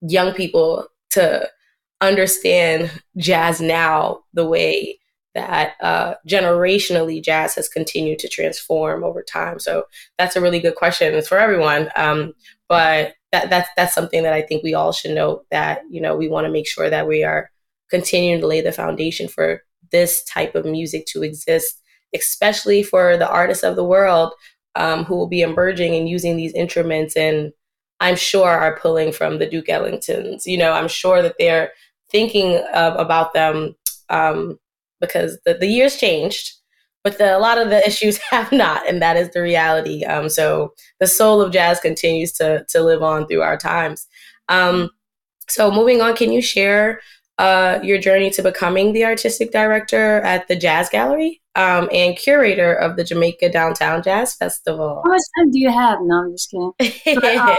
young 0.02 0.32
people 0.34 0.86
to 1.10 1.48
understand 2.00 2.90
jazz 3.16 3.60
now 3.60 4.20
the 4.34 4.44
way 4.44 4.98
that 5.34 5.74
uh, 5.80 6.14
generationally 6.28 7.22
jazz 7.22 7.54
has 7.56 7.68
continued 7.68 8.18
to 8.20 8.28
transform 8.28 9.04
over 9.04 9.22
time? 9.22 9.58
So 9.58 9.84
that's 10.18 10.36
a 10.36 10.40
really 10.40 10.60
good 10.60 10.76
question. 10.76 11.14
It's 11.14 11.28
for 11.28 11.38
everyone, 11.38 11.90
um, 11.96 12.34
but 12.68 13.14
that 13.32 13.50
that's 13.50 13.68
that's 13.76 13.94
something 13.94 14.22
that 14.22 14.32
I 14.32 14.42
think 14.42 14.62
we 14.62 14.74
all 14.74 14.92
should 14.92 15.12
note 15.12 15.46
that 15.50 15.82
you 15.90 16.00
know 16.00 16.16
we 16.16 16.28
want 16.28 16.46
to 16.46 16.52
make 16.52 16.66
sure 16.66 16.88
that 16.88 17.08
we 17.08 17.24
are 17.24 17.50
continuing 17.90 18.40
to 18.40 18.46
lay 18.46 18.60
the 18.60 18.72
foundation 18.72 19.28
for 19.28 19.62
this 19.92 20.24
type 20.24 20.54
of 20.54 20.64
music 20.64 21.06
to 21.06 21.22
exist, 21.22 21.80
especially 22.14 22.82
for 22.82 23.16
the 23.16 23.28
artists 23.28 23.64
of 23.64 23.76
the 23.76 23.84
world 23.84 24.32
um, 24.74 25.04
who 25.04 25.16
will 25.16 25.28
be 25.28 25.42
emerging 25.42 25.94
and 25.94 26.08
using 26.08 26.36
these 26.36 26.52
instruments 26.54 27.16
and 27.16 27.52
I'm 28.00 28.16
sure 28.16 28.48
are 28.48 28.78
pulling 28.78 29.12
from 29.12 29.38
the 29.38 29.46
Duke 29.46 29.66
Ellingtons. 29.66 30.46
You 30.46 30.58
know, 30.58 30.72
I'm 30.72 30.88
sure 30.88 31.22
that 31.22 31.36
they're 31.38 31.72
thinking 32.10 32.56
of, 32.74 32.96
about 32.96 33.32
them 33.34 33.76
um, 34.10 34.58
because 35.00 35.38
the, 35.44 35.54
the 35.54 35.66
years 35.66 35.96
changed, 35.96 36.52
but 37.02 37.18
the, 37.18 37.36
a 37.36 37.38
lot 37.38 37.58
of 37.58 37.70
the 37.70 37.86
issues 37.86 38.18
have 38.30 38.52
not, 38.52 38.88
and 38.88 39.00
that 39.02 39.16
is 39.16 39.30
the 39.30 39.42
reality. 39.42 40.04
Um, 40.04 40.28
so 40.28 40.74
the 41.00 41.06
soul 41.06 41.40
of 41.40 41.52
jazz 41.52 41.80
continues 41.80 42.32
to 42.34 42.64
to 42.70 42.82
live 42.82 43.02
on 43.02 43.26
through 43.26 43.42
our 43.42 43.56
times. 43.56 44.06
Um, 44.48 44.90
so 45.48 45.70
moving 45.70 46.00
on, 46.00 46.16
can 46.16 46.32
you 46.32 46.40
share 46.40 47.00
uh, 47.38 47.80
your 47.82 47.98
journey 47.98 48.30
to 48.30 48.42
becoming 48.42 48.92
the 48.92 49.04
artistic 49.04 49.52
director 49.52 50.20
at 50.20 50.46
the 50.48 50.56
Jazz 50.56 50.88
Gallery 50.88 51.42
um, 51.56 51.88
and 51.92 52.16
curator 52.16 52.74
of 52.74 52.96
the 52.96 53.04
Jamaica 53.04 53.50
Downtown 53.50 54.02
Jazz 54.02 54.34
Festival. 54.34 55.02
How 55.04 55.10
much 55.10 55.22
time 55.38 55.50
do 55.50 55.58
you 55.58 55.70
have? 55.70 55.98
No, 56.02 56.24
I'm 56.24 56.32
just 56.32 56.50
kidding. 56.50 57.20
But, 57.20 57.36
um, 57.36 57.58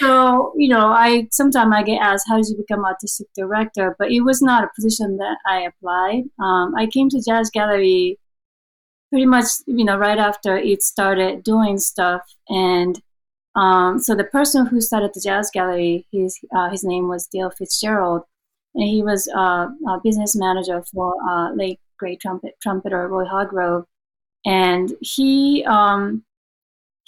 so 0.00 0.52
you 0.56 0.68
know, 0.68 0.88
I 0.88 1.28
sometimes 1.32 1.72
I 1.74 1.82
get 1.82 2.00
asked, 2.00 2.26
"How 2.28 2.36
did 2.36 2.48
you 2.48 2.56
become 2.56 2.84
artistic 2.84 3.28
director?" 3.36 3.96
But 3.98 4.10
it 4.12 4.20
was 4.20 4.42
not 4.42 4.64
a 4.64 4.70
position 4.74 5.16
that 5.18 5.38
I 5.46 5.62
applied. 5.62 6.24
Um, 6.42 6.74
I 6.76 6.86
came 6.86 7.08
to 7.10 7.22
Jazz 7.26 7.50
Gallery 7.50 8.18
pretty 9.10 9.26
much, 9.26 9.46
you 9.66 9.84
know, 9.84 9.96
right 9.98 10.18
after 10.18 10.56
it 10.56 10.82
started 10.82 11.42
doing 11.42 11.78
stuff, 11.78 12.22
and 12.48 13.00
um, 13.56 13.98
so 14.00 14.14
the 14.14 14.24
person 14.24 14.66
who 14.66 14.80
started 14.80 15.12
the 15.14 15.20
Jazz 15.20 15.50
Gallery, 15.52 16.06
his 16.12 16.38
uh, 16.56 16.70
his 16.70 16.84
name 16.84 17.08
was 17.08 17.26
Dale 17.26 17.50
Fitzgerald 17.50 18.22
and 18.74 18.88
he 18.88 19.02
was 19.02 19.28
uh, 19.36 19.68
a 19.88 20.00
business 20.02 20.36
manager 20.36 20.82
for 20.92 21.14
uh, 21.28 21.52
late 21.54 21.80
great 21.98 22.20
trumpet 22.20 22.54
trumpeter 22.62 23.08
Roy 23.08 23.24
Hargrove, 23.24 23.84
and 24.46 24.92
he 25.00 25.64
um, 25.66 26.24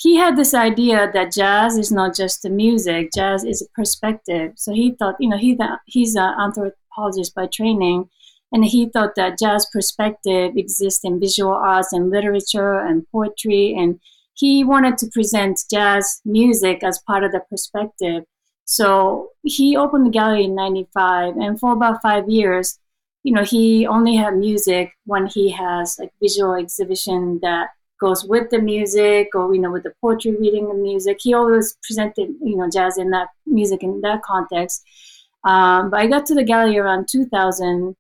he 0.00 0.16
had 0.16 0.35
this 0.35 0.54
idea 0.54 1.11
that 1.12 1.30
jazz 1.30 1.76
is 1.76 1.92
not 1.92 2.16
just 2.16 2.40
the 2.40 2.49
music, 2.49 3.11
jazz 3.14 3.45
is 3.45 3.61
a 3.61 3.69
perspective. 3.75 4.52
So 4.57 4.73
he 4.73 4.92
thought, 4.92 5.16
you 5.21 5.28
know, 5.28 5.37
he 5.37 5.59
he's 5.85 6.14
an 6.14 6.33
anthropologist 6.40 7.35
by 7.35 7.49
training, 7.49 8.09
and 8.50 8.64
he 8.64 8.88
thought 8.88 9.14
that 9.16 9.38
jazz 9.38 9.66
perspective 9.71 10.57
exists 10.57 11.04
in 11.04 11.21
visual 11.21 11.52
arts 11.52 11.92
and 11.92 12.09
literature 12.09 12.78
and 12.78 13.07
poetry, 13.12 13.75
and 13.76 14.00
he 14.33 14.64
wanted 14.64 14.97
to 14.99 15.11
present 15.12 15.61
jazz 15.71 16.23
music 16.25 16.83
as 16.83 16.99
part 17.07 17.23
of 17.23 17.33
the 17.33 17.40
perspective. 17.50 18.25
So 18.64 19.28
he 19.42 19.76
opened 19.76 20.07
the 20.07 20.11
gallery 20.11 20.45
in 20.45 20.54
95 20.54 21.37
and 21.37 21.61
for 21.61 21.73
about 21.73 22.00
five 22.00 22.26
years, 22.30 22.78
you 23.23 23.35
know, 23.35 23.45
he 23.45 23.87
only 23.87 24.16
had 24.16 24.37
music 24.37 24.92
when 25.04 25.26
he 25.26 25.50
has 25.50 25.97
like 25.99 26.12
visual 26.23 26.54
exhibition 26.54 27.40
that 27.42 27.71
goes 28.00 28.25
with 28.25 28.50
the 28.50 28.59
music 28.59 29.28
or, 29.35 29.54
you 29.54 29.61
know, 29.61 29.71
with 29.71 29.83
the 29.83 29.92
poetry 30.00 30.35
reading 30.37 30.69
the 30.69 30.75
music. 30.75 31.19
He 31.21 31.35
always 31.35 31.76
presented, 31.83 32.35
you 32.42 32.57
know, 32.57 32.69
jazz 32.71 32.99
in 32.99 33.11
that 33.11 33.28
music 33.47 33.83
in 33.83 34.00
that 34.00 34.23
context. 34.23 34.83
Um, 35.45 35.90
but 35.90 36.00
I 36.00 36.07
got 36.07 36.26
to 36.26 36.35
the 36.35 36.45
gallery 36.45 36.78
around 36.78 37.09
2000. 37.09 37.97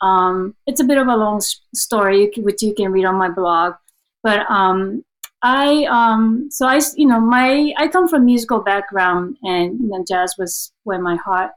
Um, 0.00 0.54
it's 0.66 0.80
a 0.80 0.84
bit 0.84 0.98
of 0.98 1.08
a 1.08 1.16
long 1.16 1.40
story, 1.74 2.30
which 2.36 2.62
you 2.62 2.74
can 2.74 2.92
read 2.92 3.04
on 3.04 3.16
my 3.16 3.28
blog. 3.28 3.74
But 4.22 4.50
um, 4.50 5.04
I 5.44 5.84
um 5.84 6.48
so 6.50 6.66
I 6.66 6.80
you 6.96 7.06
know 7.06 7.20
my 7.20 7.74
I 7.76 7.88
come 7.88 8.08
from 8.08 8.24
musical 8.24 8.60
background 8.60 9.36
and 9.42 9.78
you 9.78 9.88
know, 9.88 10.02
jazz 10.08 10.36
was 10.38 10.72
where 10.84 10.98
my 10.98 11.16
heart 11.16 11.50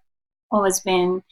always 0.51 0.81
been. 0.81 1.23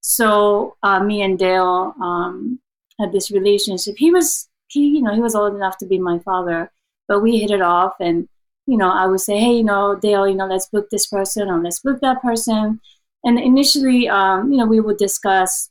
So 0.00 0.76
uh, 0.82 1.00
me 1.00 1.22
and 1.22 1.38
Dale 1.38 1.94
um, 2.02 2.58
had 2.98 3.12
this 3.12 3.30
relationship. 3.30 3.94
He 3.96 4.10
was 4.10 4.48
he 4.70 4.86
you 4.86 5.02
know 5.02 5.14
he 5.14 5.20
was 5.20 5.34
old 5.34 5.54
enough 5.54 5.78
to 5.78 5.86
be 5.86 5.98
my 5.98 6.18
father, 6.20 6.70
but 7.08 7.20
we 7.20 7.38
hit 7.38 7.50
it 7.50 7.62
off 7.62 7.94
and 8.00 8.28
you 8.66 8.76
know 8.76 8.90
I 8.90 9.06
would 9.06 9.20
say 9.20 9.38
hey 9.38 9.54
you 9.54 9.64
know 9.64 9.96
Dale 9.96 10.28
you 10.28 10.34
know 10.34 10.46
let's 10.46 10.68
book 10.68 10.88
this 10.90 11.06
person 11.06 11.48
or 11.48 11.62
let's 11.62 11.80
book 11.80 12.00
that 12.00 12.22
person, 12.22 12.80
and 13.24 13.38
initially 13.38 14.08
um, 14.08 14.52
you 14.52 14.58
know 14.58 14.66
we 14.66 14.80
would 14.80 14.98
discuss 14.98 15.70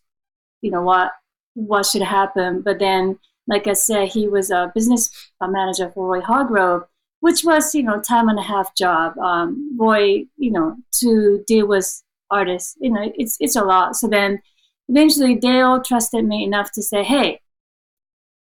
you 0.62 0.72
know 0.72 0.82
what 0.82 1.12
what 1.56 1.86
should 1.86 2.04
happen, 2.04 2.62
but 2.62 2.80
then 2.80 3.20
like 3.50 3.68
I 3.68 3.74
said, 3.74 4.10
he 4.10 4.28
was 4.28 4.52
a 4.52 4.72
business 4.76 5.10
manager 5.42 5.90
for 5.90 6.08
Roy 6.08 6.22
Hargrove, 6.22 6.84
which 7.20 7.44
was, 7.44 7.74
you 7.74 7.84
know, 7.84 8.00
time 8.00 8.30
and 8.30 8.38
a 8.38 8.44
half 8.44 8.76
job. 8.76 9.18
Um, 9.18 9.76
Roy, 9.78 10.26
you 10.38 10.52
know, 10.52 10.78
to 11.00 11.44
deal 11.48 11.68
with 11.68 12.04
artists, 12.32 12.78
you 12.80 12.92
know, 12.92 13.12
it's 13.16 13.38
it's 13.40 13.56
a 13.56 13.64
lot. 13.64 13.96
So 13.96 14.08
then 14.08 14.40
eventually 14.88 15.36
Dale 15.36 15.82
trusted 15.82 16.26
me 16.26 16.44
enough 16.44 16.72
to 16.74 16.84
say, 16.84 17.04
hey, 17.04 17.42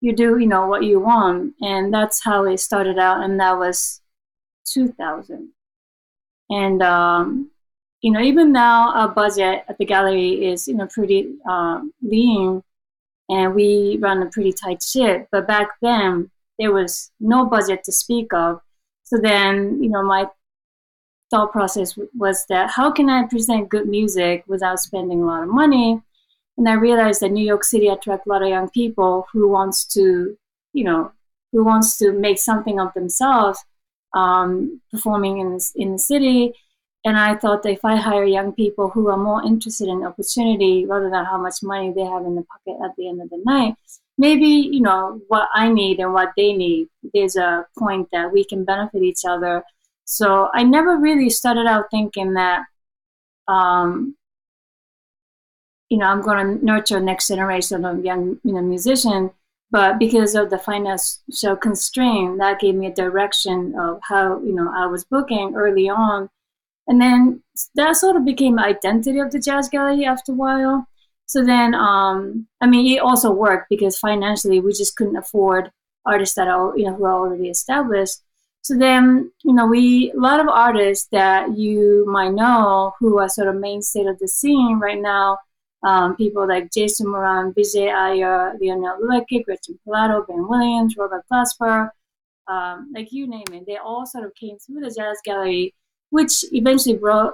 you 0.01 0.15
do, 0.15 0.37
you 0.37 0.47
know, 0.47 0.67
what 0.67 0.83
you 0.83 0.99
want. 0.99 1.53
And 1.61 1.93
that's 1.93 2.23
how 2.23 2.45
it 2.45 2.59
started 2.59 2.97
out. 2.97 3.23
And 3.23 3.39
that 3.39 3.57
was 3.57 4.01
2000. 4.73 5.49
And, 6.49 6.81
um, 6.81 7.51
you 8.01 8.11
know, 8.11 8.21
even 8.21 8.51
now 8.51 8.93
our 8.93 9.09
budget 9.09 9.63
at 9.67 9.77
the 9.77 9.85
gallery 9.85 10.45
is, 10.45 10.67
you 10.67 10.75
know, 10.75 10.87
pretty 10.87 11.35
uh, 11.49 11.81
lean 12.01 12.63
and 13.29 13.53
we 13.55 13.97
run 14.01 14.21
a 14.21 14.29
pretty 14.29 14.53
tight 14.53 14.81
ship. 14.81 15.27
But 15.31 15.47
back 15.47 15.69
then, 15.81 16.31
there 16.59 16.71
was 16.71 17.11
no 17.19 17.45
budget 17.45 17.83
to 17.83 17.91
speak 17.91 18.33
of. 18.33 18.61
So 19.03 19.17
then, 19.21 19.81
you 19.81 19.89
know, 19.89 20.03
my 20.03 20.27
thought 21.29 21.51
process 21.51 21.97
was 22.17 22.45
that 22.47 22.69
how 22.71 22.91
can 22.91 23.09
I 23.09 23.27
present 23.27 23.69
good 23.69 23.87
music 23.87 24.43
without 24.47 24.79
spending 24.79 25.21
a 25.21 25.25
lot 25.25 25.43
of 25.43 25.49
money? 25.49 26.01
And 26.57 26.67
I 26.67 26.73
realized 26.73 27.21
that 27.21 27.31
New 27.31 27.45
York 27.45 27.63
City 27.63 27.87
attracts 27.87 28.25
a 28.25 28.29
lot 28.29 28.41
of 28.41 28.49
young 28.49 28.69
people 28.69 29.27
who 29.31 29.47
wants 29.47 29.85
to, 29.93 30.37
you 30.73 30.83
know, 30.83 31.11
who 31.51 31.63
wants 31.63 31.97
to 31.97 32.11
make 32.11 32.39
something 32.39 32.79
of 32.79 32.93
themselves 32.93 33.63
um, 34.13 34.81
performing 34.91 35.37
in, 35.39 35.59
in 35.75 35.93
the 35.93 35.99
city 35.99 36.53
and 37.07 37.17
I 37.17 37.35
thought 37.35 37.63
that 37.63 37.71
if 37.71 37.85
I 37.85 37.95
hire 37.95 38.25
young 38.25 38.51
people 38.51 38.89
who 38.89 39.07
are 39.07 39.15
more 39.15 39.41
interested 39.41 39.87
in 39.87 40.03
opportunity 40.03 40.85
rather 40.85 41.09
than 41.09 41.23
how 41.23 41.37
much 41.37 41.63
money 41.63 41.93
they 41.93 42.03
have 42.03 42.25
in 42.25 42.35
the 42.35 42.41
pocket 42.43 42.83
at 42.83 42.97
the 42.97 43.07
end 43.07 43.21
of 43.21 43.29
the 43.29 43.41
night, 43.45 43.75
maybe, 44.17 44.45
you 44.45 44.81
know, 44.81 45.21
what 45.29 45.47
I 45.53 45.69
need 45.69 45.99
and 45.99 46.13
what 46.13 46.33
they 46.35 46.51
need, 46.51 46.89
there's 47.13 47.37
a 47.37 47.65
point 47.77 48.09
that 48.11 48.33
we 48.33 48.43
can 48.43 48.65
benefit 48.65 49.03
each 49.03 49.21
other. 49.25 49.63
So 50.03 50.49
I 50.53 50.63
never 50.63 50.97
really 50.97 51.29
started 51.29 51.65
out 51.65 51.85
thinking 51.91 52.33
that, 52.33 52.65
um, 53.47 54.16
you 55.89 55.97
know, 55.97 56.05
I'm 56.05 56.21
going 56.21 56.59
to 56.59 56.65
nurture 56.65 56.99
next 56.99 57.27
generation 57.27 57.85
of 57.85 58.03
young, 58.03 58.39
you 58.43 58.53
know, 58.53 58.61
musician. 58.61 59.31
But 59.69 59.99
because 59.99 60.33
of 60.33 60.49
the 60.49 60.57
financial 60.57 61.55
constraint, 61.57 62.37
that 62.39 62.59
gave 62.59 62.75
me 62.75 62.87
a 62.87 62.93
direction 62.93 63.75
of 63.77 63.99
how, 64.03 64.39
you 64.41 64.53
know, 64.53 64.71
I 64.73 64.87
was 64.87 65.03
booking 65.03 65.55
early 65.55 65.89
on 65.89 66.29
and 66.87 67.01
then 67.01 67.43
that 67.75 67.97
sort 67.97 68.15
of 68.15 68.25
became 68.25 68.59
identity 68.59 69.19
of 69.19 69.31
the 69.31 69.39
jazz 69.39 69.67
gallery 69.69 70.05
after 70.05 70.31
a 70.31 70.35
while. 70.35 70.87
So 71.25 71.43
then, 71.43 71.75
um, 71.75 72.47
I 72.61 72.67
mean, 72.67 72.87
it 72.95 73.01
also 73.01 73.31
worked 73.31 73.67
because 73.69 73.99
financially 73.99 74.61
we 74.61 74.71
just 74.71 74.95
couldn't 74.95 75.17
afford 75.17 75.71
artists 76.05 76.35
that 76.35 76.47
are, 76.47 76.77
you 76.77 76.85
know, 76.85 76.95
who 76.95 77.05
are 77.05 77.13
already 77.13 77.49
established. 77.49 78.19
So 78.61 78.77
then, 78.77 79.31
you 79.43 79.53
know, 79.53 79.67
we 79.67 80.11
a 80.11 80.19
lot 80.19 80.39
of 80.39 80.47
artists 80.47 81.07
that 81.11 81.57
you 81.57 82.05
might 82.09 82.33
know 82.33 82.93
who 82.99 83.19
are 83.19 83.29
sort 83.29 83.49
of 83.49 83.55
mainstay 83.55 84.05
of 84.05 84.19
the 84.19 84.27
scene 84.27 84.79
right 84.79 84.99
now. 84.99 85.39
Um, 85.87 86.15
people 86.15 86.47
like 86.47 86.71
Jason 86.71 87.07
Moran, 87.09 87.53
Vijay 87.53 87.87
Iyer, 87.93 88.53
Lionel 88.59 88.99
Loueke, 89.01 89.43
Gretchen 89.45 89.79
Parlato, 89.85 90.27
Ben 90.27 90.47
Williams, 90.47 90.95
Robert 90.97 91.23
Glasper, 91.31 91.89
um, 92.47 92.91
like 92.93 93.11
you 93.11 93.27
name 93.27 93.51
it. 93.53 93.63
They 93.65 93.77
all 93.77 94.05
sort 94.05 94.25
of 94.25 94.35
came 94.35 94.57
through 94.57 94.81
the 94.81 94.93
jazz 94.97 95.17
gallery 95.23 95.73
which 96.09 96.45
eventually 96.51 96.97
brought 96.97 97.33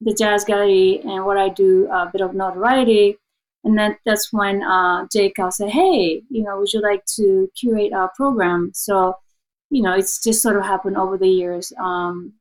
the 0.00 0.14
jazz 0.14 0.44
gallery 0.44 1.00
and 1.04 1.24
what 1.24 1.36
I 1.36 1.48
do 1.48 1.88
a 1.90 2.08
bit 2.10 2.20
of 2.20 2.34
notoriety. 2.34 3.16
And 3.64 3.78
then 3.78 3.96
that's 4.04 4.32
when 4.32 4.62
uh, 4.62 5.06
Jay 5.12 5.32
said, 5.50 5.70
"Hey, 5.70 6.22
you 6.28 6.42
know, 6.42 6.58
would 6.58 6.72
you 6.72 6.82
like 6.82 7.04
to 7.16 7.48
curate 7.56 7.92
our 7.92 8.10
program?" 8.16 8.72
So, 8.74 9.14
you 9.70 9.82
know, 9.82 9.92
it's 9.94 10.20
just 10.20 10.42
sort 10.42 10.56
of 10.56 10.64
happened 10.64 10.96
over 10.96 11.16
the 11.16 11.28
years, 11.28 11.72
um, 11.78 12.32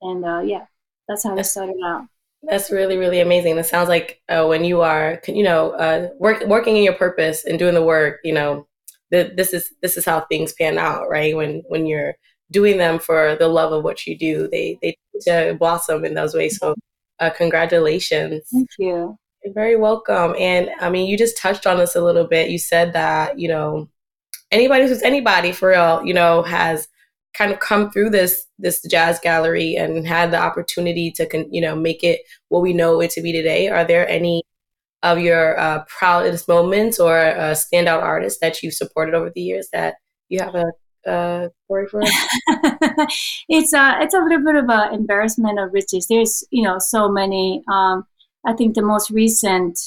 and 0.00 0.24
uh, 0.24 0.40
yeah, 0.40 0.64
that's 1.08 1.24
how 1.24 1.36
it 1.36 1.44
started 1.44 1.76
out. 1.84 2.04
That's 2.42 2.70
really, 2.70 2.96
really 2.96 3.20
amazing. 3.20 3.58
It 3.58 3.66
sounds 3.66 3.88
like 3.88 4.22
uh, 4.28 4.46
when 4.46 4.64
you 4.64 4.80
are, 4.80 5.20
you 5.28 5.42
know, 5.42 5.72
uh, 5.72 6.08
work, 6.18 6.44
working 6.46 6.76
in 6.76 6.82
your 6.82 6.94
purpose 6.94 7.44
and 7.44 7.58
doing 7.58 7.74
the 7.74 7.84
work, 7.84 8.20
you 8.24 8.32
know, 8.32 8.66
the, 9.10 9.32
this 9.36 9.52
is 9.52 9.72
this 9.82 9.96
is 9.96 10.04
how 10.04 10.20
things 10.22 10.52
pan 10.54 10.78
out, 10.78 11.08
right? 11.08 11.36
When 11.36 11.62
when 11.68 11.86
you're 11.86 12.14
doing 12.50 12.78
them 12.78 12.98
for 12.98 13.36
the 13.36 13.48
love 13.48 13.72
of 13.72 13.84
what 13.84 14.06
you 14.06 14.16
do, 14.16 14.48
they 14.50 14.78
they 14.82 14.96
to 15.22 15.56
blossom 15.58 16.04
in 16.04 16.14
those 16.14 16.34
ways. 16.34 16.58
So, 16.58 16.74
uh, 17.18 17.30
congratulations. 17.30 18.48
Thank 18.52 18.68
you. 18.78 19.16
You're 19.44 19.54
very 19.54 19.76
welcome. 19.76 20.34
And 20.38 20.70
I 20.80 20.90
mean, 20.90 21.08
you 21.08 21.18
just 21.18 21.38
touched 21.38 21.66
on 21.66 21.78
this 21.78 21.96
a 21.96 22.00
little 22.00 22.26
bit. 22.26 22.50
You 22.50 22.58
said 22.58 22.92
that 22.92 23.38
you 23.38 23.48
know 23.48 23.88
anybody 24.50 24.86
who's 24.86 25.02
anybody 25.02 25.52
for 25.52 25.70
real, 25.70 26.04
you 26.04 26.14
know, 26.14 26.42
has 26.42 26.88
kind 27.34 27.52
of 27.52 27.60
come 27.60 27.90
through 27.90 28.10
this 28.10 28.46
this 28.58 28.82
jazz 28.90 29.18
gallery 29.20 29.76
and 29.76 30.06
had 30.06 30.30
the 30.30 30.38
opportunity 30.38 31.10
to 31.10 31.26
con- 31.26 31.52
you 31.52 31.60
know 31.60 31.76
make 31.76 32.02
it 32.02 32.20
what 32.48 32.62
we 32.62 32.72
know 32.72 33.00
it 33.00 33.10
to 33.10 33.22
be 33.22 33.32
today 33.32 33.68
are 33.68 33.84
there 33.84 34.08
any 34.08 34.42
of 35.02 35.18
your 35.18 35.58
uh, 35.58 35.82
proudest 35.88 36.46
moments 36.46 37.00
or 37.00 37.18
uh, 37.18 37.54
standout 37.54 38.02
artists 38.02 38.38
that 38.40 38.62
you've 38.62 38.74
supported 38.74 39.14
over 39.14 39.30
the 39.34 39.40
years 39.40 39.68
that 39.72 39.94
you 40.28 40.38
have 40.38 40.54
a 40.54 40.66
uh, 41.06 41.48
story 41.64 41.86
for 41.86 42.02
it's 43.48 43.72
a 43.72 43.98
it's 44.00 44.14
a 44.14 44.18
little 44.18 44.44
bit 44.44 44.56
of 44.56 44.68
an 44.68 44.94
embarrassment 44.94 45.58
of 45.58 45.72
riches. 45.72 46.06
There's 46.08 46.44
you 46.50 46.62
know 46.62 46.78
so 46.78 47.08
many. 47.08 47.62
Um, 47.72 48.04
I 48.44 48.52
think 48.52 48.74
the 48.74 48.82
most 48.82 49.10
recent 49.10 49.78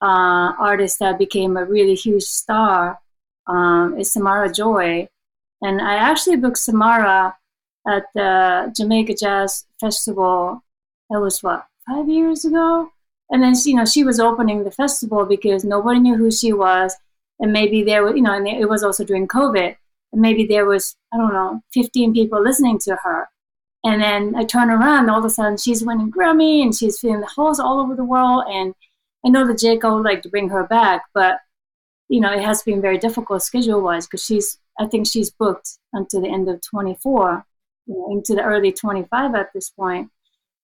uh, 0.00 0.52
artist 0.58 0.98
that 1.00 1.18
became 1.18 1.56
a 1.56 1.64
really 1.64 1.94
huge 1.94 2.22
star 2.22 3.00
um, 3.46 3.96
is 3.98 4.12
Samara 4.12 4.52
Joy, 4.52 5.08
and 5.62 5.80
I 5.80 5.94
actually 5.96 6.36
booked 6.36 6.58
Samara 6.58 7.36
at 7.88 8.04
the 8.14 8.72
Jamaica 8.76 9.14
Jazz 9.14 9.64
Festival. 9.80 10.62
That 11.10 11.20
was 11.20 11.42
what 11.42 11.66
five 11.88 12.08
years 12.08 12.44
ago. 12.44 12.90
And 13.30 13.42
then 13.42 13.54
you 13.64 13.74
know 13.74 13.84
she 13.84 14.04
was 14.04 14.20
opening 14.20 14.64
the 14.64 14.70
festival 14.70 15.24
because 15.24 15.64
nobody 15.64 16.00
knew 16.00 16.16
who 16.16 16.30
she 16.30 16.52
was, 16.52 16.94
and 17.40 17.52
maybe 17.52 17.82
there 17.82 18.04
was 18.04 18.14
you 18.16 18.22
know, 18.22 18.32
and 18.32 18.46
it 18.46 18.68
was 18.68 18.82
also 18.82 19.04
during 19.04 19.28
COVID, 19.28 19.76
and 20.12 20.20
maybe 20.22 20.46
there 20.46 20.66
was 20.66 20.96
I 21.12 21.16
don't 21.16 21.32
know, 21.32 21.62
15 21.74 22.12
people 22.14 22.42
listening 22.42 22.78
to 22.80 22.96
her. 23.02 23.28
And 23.84 24.02
then 24.02 24.34
I 24.34 24.44
turn 24.44 24.70
around, 24.70 25.08
all 25.08 25.20
of 25.20 25.24
a 25.24 25.30
sudden 25.30 25.56
she's 25.56 25.84
winning 25.84 26.10
Grammy 26.10 26.60
and 26.62 26.74
she's 26.74 26.98
filling 26.98 27.20
the 27.20 27.26
halls 27.26 27.60
all 27.60 27.78
over 27.80 27.94
the 27.94 28.04
world. 28.04 28.44
And 28.48 28.74
I 29.24 29.28
know 29.28 29.46
that 29.46 29.58
Jake 29.58 29.84
would 29.84 30.02
like 30.02 30.22
to 30.22 30.28
bring 30.28 30.48
her 30.48 30.64
back, 30.66 31.02
but 31.14 31.38
you 32.08 32.20
know, 32.20 32.32
it 32.32 32.42
has 32.42 32.62
been 32.62 32.80
very 32.80 32.98
difficult 32.98 33.42
schedule 33.42 33.80
wise 33.80 34.06
because 34.06 34.24
she's 34.24 34.58
I 34.78 34.86
think 34.86 35.06
she's 35.06 35.30
booked 35.30 35.78
until 35.92 36.20
the 36.20 36.28
end 36.28 36.48
of 36.48 36.60
24, 36.62 37.44
you 37.86 37.94
know, 37.94 38.12
into 38.12 38.34
the 38.34 38.42
early 38.42 38.72
25 38.72 39.34
at 39.34 39.52
this 39.52 39.70
point. 39.70 40.10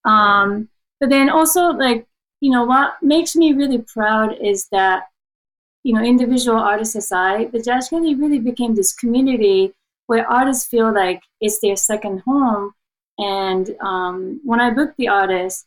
Um, 0.05 0.69
but 1.01 1.11
then 1.11 1.31
also, 1.31 1.71
like, 1.71 2.07
you 2.41 2.51
know, 2.51 2.65
what 2.65 2.95
makes 3.03 3.35
me 3.37 3.53
really 3.53 3.79
proud 3.79 4.37
is 4.41 4.69
that, 4.73 5.05
you 5.85 5.95
know, 5.95 6.03
individual 6.03 6.59
artists 6.59 6.95
aside, 6.95 7.53
the 7.53 7.63
Jazz 7.63 7.89
Gallery 7.89 8.15
really 8.15 8.39
became 8.39 8.75
this 8.75 8.93
community 8.93 9.73
where 10.07 10.31
artists 10.31 10.67
feel 10.67 10.93
like 10.93 11.23
it's 11.41 11.61
their 11.61 11.77
second 11.77 12.23
home. 12.27 12.73
And 13.19 13.75
um, 13.81 14.41
when 14.45 14.61
I 14.61 14.71
book 14.71 14.95
the 14.97 15.09
artist, 15.09 15.67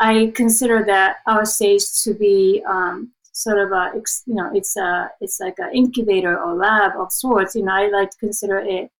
I 0.00 0.32
consider 0.34 0.84
that 0.86 1.18
our 1.26 1.44
stage 1.44 1.84
to 2.04 2.14
be 2.14 2.62
um, 2.68 3.12
sort 3.38 3.58
of 3.58 3.72
a 3.72 3.92
you 4.26 4.34
know 4.34 4.50
it's 4.54 4.76
a 4.76 5.10
it's 5.20 5.38
like 5.40 5.58
an 5.58 5.70
incubator 5.74 6.38
or 6.38 6.54
lab 6.54 6.92
of 6.98 7.12
sorts 7.12 7.54
you 7.54 7.62
know 7.62 7.72
i 7.72 7.88
like 7.88 8.10
to 8.10 8.18
consider 8.18 8.58
it 8.58 8.90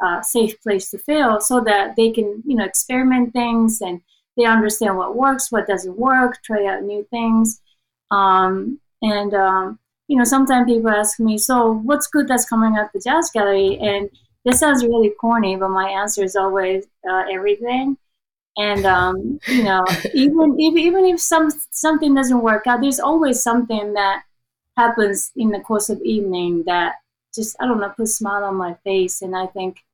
a 0.00 0.22
safe 0.22 0.60
place 0.62 0.90
to 0.90 0.98
fail 0.98 1.40
so 1.40 1.60
that 1.60 1.96
they 1.96 2.10
can 2.10 2.42
you 2.46 2.56
know 2.56 2.64
experiment 2.64 3.32
things 3.32 3.80
and 3.80 4.00
they 4.36 4.44
understand 4.44 4.96
what 4.96 5.16
works 5.16 5.50
what 5.50 5.66
doesn't 5.66 5.98
work 5.98 6.38
try 6.44 6.64
out 6.66 6.82
new 6.82 7.06
things. 7.10 7.60
Um, 8.10 8.80
and 9.02 9.34
um, 9.34 9.78
you 10.06 10.16
know 10.16 10.24
sometimes 10.24 10.70
people 10.70 10.90
ask 10.90 11.18
me 11.18 11.36
so 11.36 11.72
what's 11.72 12.06
good 12.06 12.28
that's 12.28 12.48
coming 12.48 12.76
out 12.76 12.92
the 12.92 13.00
jazz 13.00 13.30
gallery? 13.32 13.78
And 13.78 14.08
this 14.44 14.60
sounds 14.60 14.84
really 14.84 15.10
corny 15.20 15.56
but 15.56 15.70
my 15.70 15.90
answer 15.90 16.22
is 16.22 16.36
always 16.36 16.84
uh, 17.08 17.24
everything 17.30 17.96
and 18.58 18.86
um, 18.86 19.40
you 19.48 19.64
know 19.64 19.84
even 20.14 20.56
if, 20.58 20.76
even 20.76 21.06
if 21.06 21.20
some 21.20 21.50
something 21.70 22.14
doesn't 22.14 22.42
work 22.42 22.66
out 22.66 22.80
there's 22.82 23.00
always 23.00 23.42
something 23.42 23.94
that 23.94 24.24
happens 24.76 25.32
in 25.36 25.50
the 25.50 25.60
course 25.60 25.90
of 25.90 26.00
evening 26.02 26.64
that 26.66 26.94
just 27.34 27.56
i 27.60 27.66
don't 27.66 27.80
know 27.80 27.90
puts 27.90 28.12
a 28.12 28.14
smile 28.16 28.44
on 28.44 28.56
my 28.56 28.74
face. 28.84 29.22
And 29.22 29.36
i 29.36 29.46
think 29.46 29.84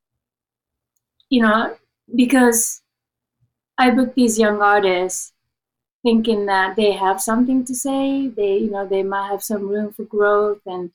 you 1.29 1.41
know 1.41 1.75
because 2.15 2.81
i 3.77 3.89
book 3.91 4.15
these 4.15 4.39
young 4.39 4.61
artists 4.61 5.33
thinking 6.03 6.45
that 6.47 6.75
they 6.77 6.93
have 6.93 7.21
something 7.21 7.65
to 7.65 7.75
say 7.75 8.27
they 8.29 8.57
you 8.59 8.71
know 8.71 8.87
they 8.87 9.03
might 9.03 9.29
have 9.29 9.43
some 9.43 9.67
room 9.69 9.91
for 9.93 10.03
growth 10.05 10.61
and 10.65 10.91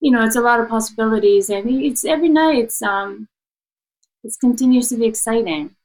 you 0.00 0.10
know 0.12 0.24
it's 0.24 0.36
a 0.36 0.40
lot 0.42 0.60
of 0.60 0.68
possibilities. 0.68 1.50
And 1.50 1.68
it's 1.70 2.04
every 2.04 2.28
night 2.30 2.58
it's 2.58 2.82
um 2.82 3.28
it 4.24 4.34
continues 4.40 4.88
to 4.90 4.96
be 4.98 5.06
exciting 5.06 5.76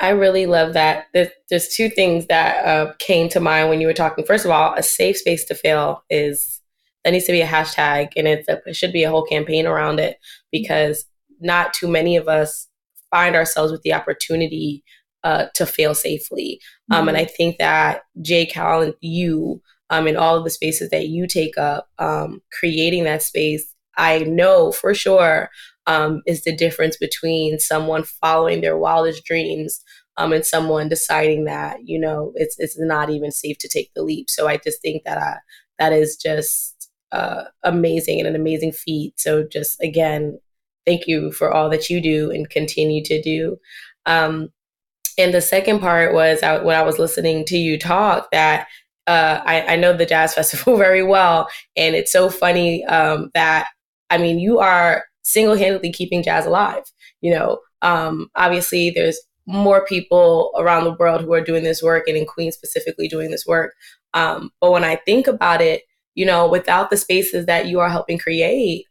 I 0.00 0.10
really 0.10 0.46
love 0.46 0.72
that. 0.72 1.06
There's, 1.12 1.28
there's 1.50 1.68
two 1.68 1.90
things 1.90 2.26
that 2.26 2.64
uh, 2.64 2.94
came 2.98 3.28
to 3.30 3.40
mind 3.40 3.68
when 3.68 3.80
you 3.80 3.86
were 3.86 3.92
talking. 3.92 4.24
First 4.24 4.46
of 4.46 4.50
all, 4.50 4.74
a 4.74 4.82
safe 4.82 5.18
space 5.18 5.44
to 5.44 5.54
fail 5.54 6.04
is 6.08 6.60
that 7.04 7.10
needs 7.10 7.26
to 7.26 7.32
be 7.32 7.42
a 7.42 7.46
hashtag, 7.46 8.08
and 8.16 8.26
it's 8.26 8.48
a, 8.48 8.60
it 8.66 8.76
should 8.76 8.92
be 8.92 9.04
a 9.04 9.10
whole 9.10 9.24
campaign 9.24 9.66
around 9.66 10.00
it 10.00 10.16
because 10.50 11.04
not 11.40 11.74
too 11.74 11.88
many 11.88 12.16
of 12.16 12.28
us 12.28 12.66
find 13.10 13.36
ourselves 13.36 13.72
with 13.72 13.82
the 13.82 13.92
opportunity 13.92 14.82
uh, 15.22 15.46
to 15.54 15.66
fail 15.66 15.94
safely. 15.94 16.60
Um, 16.90 17.00
mm-hmm. 17.00 17.08
and 17.08 17.18
I 17.18 17.24
think 17.26 17.58
that 17.58 18.02
JCal 18.22 18.84
and 18.84 18.94
you, 19.00 19.60
um, 19.90 20.06
in 20.06 20.16
all 20.16 20.36
of 20.36 20.44
the 20.44 20.50
spaces 20.50 20.90
that 20.90 21.08
you 21.08 21.26
take 21.26 21.58
up, 21.58 21.88
um, 21.98 22.40
creating 22.58 23.04
that 23.04 23.22
space, 23.22 23.74
I 23.96 24.20
know 24.20 24.72
for 24.72 24.94
sure 24.94 25.50
um, 25.86 26.22
is 26.26 26.44
the 26.44 26.54
difference 26.54 26.96
between 26.96 27.58
someone 27.58 28.04
following 28.04 28.60
their 28.60 28.76
wildest 28.76 29.24
dreams 29.24 29.82
um, 30.16 30.32
and 30.32 30.44
someone 30.44 30.88
deciding 30.88 31.44
that 31.44 31.78
you 31.84 31.98
know 31.98 32.32
it's 32.34 32.56
it's 32.58 32.78
not 32.78 33.10
even 33.10 33.30
safe 33.30 33.58
to 33.58 33.68
take 33.68 33.92
the 33.94 34.02
leap. 34.02 34.28
So 34.28 34.46
I 34.46 34.58
just 34.58 34.82
think 34.82 35.04
that 35.04 35.18
I, 35.18 35.36
that 35.78 35.92
is 35.92 36.16
just 36.16 36.90
uh, 37.12 37.44
amazing 37.62 38.20
and 38.20 38.28
an 38.28 38.36
amazing 38.36 38.72
feat. 38.72 39.18
So 39.18 39.44
just 39.44 39.80
again, 39.82 40.38
thank 40.86 41.06
you 41.06 41.32
for 41.32 41.52
all 41.52 41.70
that 41.70 41.90
you 41.90 42.00
do 42.00 42.30
and 42.30 42.48
continue 42.48 43.02
to 43.04 43.20
do. 43.20 43.56
Um, 44.06 44.50
and 45.18 45.34
the 45.34 45.40
second 45.40 45.80
part 45.80 46.14
was 46.14 46.42
I, 46.42 46.62
when 46.62 46.76
I 46.76 46.82
was 46.82 46.98
listening 46.98 47.44
to 47.46 47.58
you 47.58 47.78
talk 47.78 48.30
that 48.30 48.68
uh, 49.06 49.40
I, 49.44 49.74
I, 49.74 49.76
know 49.76 49.92
the 49.92 50.06
jazz 50.06 50.34
festival 50.36 50.76
very 50.76 51.02
well, 51.02 51.48
and 51.76 51.96
it's 51.96 52.12
so 52.12 52.30
funny 52.30 52.84
um, 52.84 53.30
that 53.34 53.68
I 54.08 54.18
mean 54.18 54.38
you 54.38 54.58
are 54.58 55.04
single-handedly 55.22 55.92
keeping 55.92 56.22
jazz 56.22 56.46
alive. 56.46 56.84
You 57.20 57.34
know, 57.34 57.58
um, 57.82 58.28
obviously 58.34 58.90
there's 58.90 59.20
more 59.46 59.84
people 59.84 60.52
around 60.56 60.84
the 60.84 60.94
world 60.94 61.22
who 61.22 61.32
are 61.32 61.40
doing 61.40 61.64
this 61.64 61.82
work 61.82 62.06
and 62.06 62.16
in 62.16 62.26
Queens 62.26 62.54
specifically 62.54 63.08
doing 63.08 63.30
this 63.30 63.46
work. 63.46 63.74
Um, 64.14 64.50
but 64.60 64.72
when 64.72 64.84
I 64.84 64.96
think 64.96 65.26
about 65.26 65.60
it, 65.60 65.82
you 66.14 66.26
know, 66.26 66.48
without 66.48 66.90
the 66.90 66.96
spaces 66.96 67.46
that 67.46 67.66
you 67.66 67.80
are 67.80 67.88
helping 67.88 68.18
create, 68.18 68.86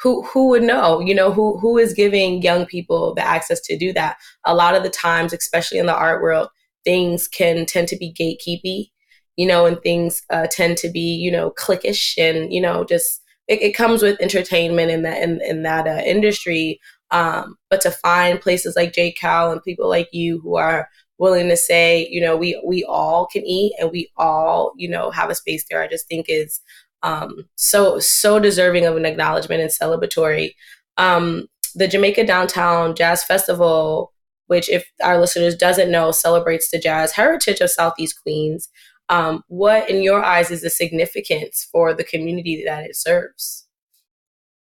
who 0.00 0.22
who 0.22 0.48
would 0.48 0.62
know? 0.62 1.00
You 1.00 1.14
know, 1.14 1.32
who 1.32 1.58
who 1.58 1.78
is 1.78 1.94
giving 1.94 2.42
young 2.42 2.66
people 2.66 3.14
the 3.14 3.26
access 3.26 3.60
to 3.62 3.78
do 3.78 3.92
that? 3.94 4.16
A 4.44 4.54
lot 4.54 4.74
of 4.74 4.82
the 4.82 4.90
times, 4.90 5.32
especially 5.32 5.78
in 5.78 5.86
the 5.86 5.94
art 5.94 6.22
world, 6.22 6.48
things 6.84 7.28
can 7.28 7.64
tend 7.66 7.88
to 7.88 7.96
be 7.96 8.12
gatekeepy, 8.12 8.90
you 9.36 9.46
know, 9.46 9.66
and 9.66 9.80
things 9.82 10.22
uh, 10.30 10.46
tend 10.50 10.76
to 10.78 10.90
be, 10.90 11.00
you 11.00 11.30
know, 11.30 11.50
cliquish 11.52 12.18
and 12.18 12.52
you 12.52 12.60
know, 12.60 12.84
just 12.84 13.22
it, 13.48 13.62
it 13.62 13.72
comes 13.72 14.02
with 14.02 14.20
entertainment 14.20 14.90
in 14.90 15.02
that 15.02 15.22
in, 15.22 15.40
in 15.42 15.62
that 15.62 15.86
uh, 15.86 16.02
industry. 16.04 16.80
Um, 17.10 17.56
but 17.70 17.80
to 17.82 17.90
find 17.90 18.40
places 18.40 18.74
like 18.74 18.92
JCal 18.92 19.52
and 19.52 19.62
people 19.62 19.88
like 19.88 20.08
you 20.12 20.40
who 20.40 20.56
are 20.56 20.88
willing 21.18 21.48
to 21.48 21.56
say, 21.56 22.06
you 22.10 22.20
know, 22.20 22.36
we 22.36 22.60
we 22.66 22.84
all 22.84 23.26
can 23.26 23.44
eat 23.44 23.74
and 23.78 23.90
we 23.90 24.10
all, 24.16 24.72
you 24.76 24.88
know, 24.88 25.10
have 25.10 25.30
a 25.30 25.34
space 25.34 25.64
there, 25.70 25.82
I 25.82 25.88
just 25.88 26.08
think 26.08 26.26
is 26.28 26.60
um, 27.02 27.46
so 27.56 27.98
so 28.00 28.38
deserving 28.38 28.84
of 28.84 28.96
an 28.96 29.06
acknowledgement 29.06 29.60
and 29.60 29.70
celebratory. 29.70 30.54
Um, 30.96 31.46
the 31.74 31.88
Jamaica 31.88 32.26
Downtown 32.26 32.94
Jazz 32.96 33.22
Festival, 33.22 34.12
which 34.46 34.68
if 34.68 34.90
our 35.02 35.18
listeners 35.20 35.54
doesn't 35.54 35.90
know, 35.90 36.10
celebrates 36.10 36.70
the 36.70 36.78
jazz 36.78 37.12
heritage 37.12 37.60
of 37.60 37.70
Southeast 37.70 38.20
Queens. 38.22 38.68
Um, 39.08 39.44
what, 39.48 39.88
in 39.88 40.02
your 40.02 40.24
eyes, 40.24 40.50
is 40.50 40.62
the 40.62 40.70
significance 40.70 41.68
for 41.70 41.94
the 41.94 42.04
community 42.04 42.64
that 42.66 42.84
it 42.84 42.96
serves? 42.96 43.66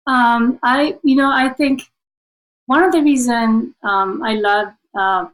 Um, 0.07 0.59
I, 0.61 0.97
you 1.03 1.15
know, 1.15 1.31
I 1.31 1.49
think 1.49 1.83
one 2.65 2.83
of 2.83 2.91
the 2.91 3.01
reason 3.01 3.75
um, 3.83 4.21
I 4.23 4.33
love 4.33 4.67
uh, 4.97 5.25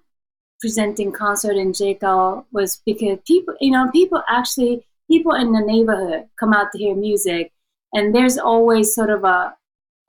presenting 0.59 1.11
concert 1.11 1.55
in 1.55 1.71
JCAL 1.71 2.45
was 2.51 2.81
because 2.85 3.19
people, 3.25 3.55
you 3.59 3.71
know, 3.71 3.89
people 3.91 4.21
actually 4.29 4.85
people 5.09 5.33
in 5.33 5.51
the 5.51 5.59
neighborhood 5.59 6.25
come 6.39 6.53
out 6.53 6.71
to 6.71 6.77
hear 6.77 6.95
music, 6.95 7.51
and 7.93 8.15
there's 8.15 8.37
always 8.37 8.93
sort 8.95 9.09
of 9.09 9.23
a, 9.23 9.55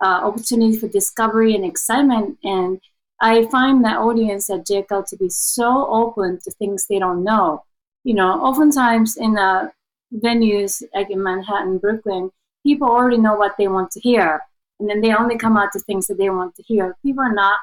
opportunity 0.03 0.77
for 0.77 0.89
discovery 0.89 1.55
and 1.55 1.65
excitement. 1.65 2.37
And 2.43 2.81
I 3.21 3.47
find 3.47 3.85
that 3.85 3.99
audience 3.99 4.51
at 4.51 4.67
JCAL 4.67 5.09
to 5.11 5.17
be 5.17 5.29
so 5.29 5.87
open 5.87 6.41
to 6.43 6.51
things 6.51 6.87
they 6.87 6.99
don't 6.99 7.23
know. 7.23 7.63
You 8.05 8.15
know, 8.15 8.41
oftentimes 8.43 9.17
in 9.17 9.35
the 9.35 9.73
venues 10.15 10.83
like 10.95 11.11
in 11.11 11.23
Manhattan, 11.23 11.79
Brooklyn, 11.79 12.31
people 12.65 12.89
already 12.89 13.19
know 13.19 13.35
what 13.35 13.57
they 13.59 13.69
want 13.69 13.91
to 13.93 14.01
hear, 14.01 14.41
and 14.81 14.89
then 14.89 15.01
they 15.01 15.15
only 15.15 15.39
come 15.39 15.57
out 15.57 15.73
to 15.73 15.81
things 15.81 16.07
that 16.07 16.19
they 16.19 16.31
want 16.31 16.55
to 16.57 16.63
hear. 16.63 16.97
People 17.03 17.23
are 17.23 17.35
not 17.35 17.59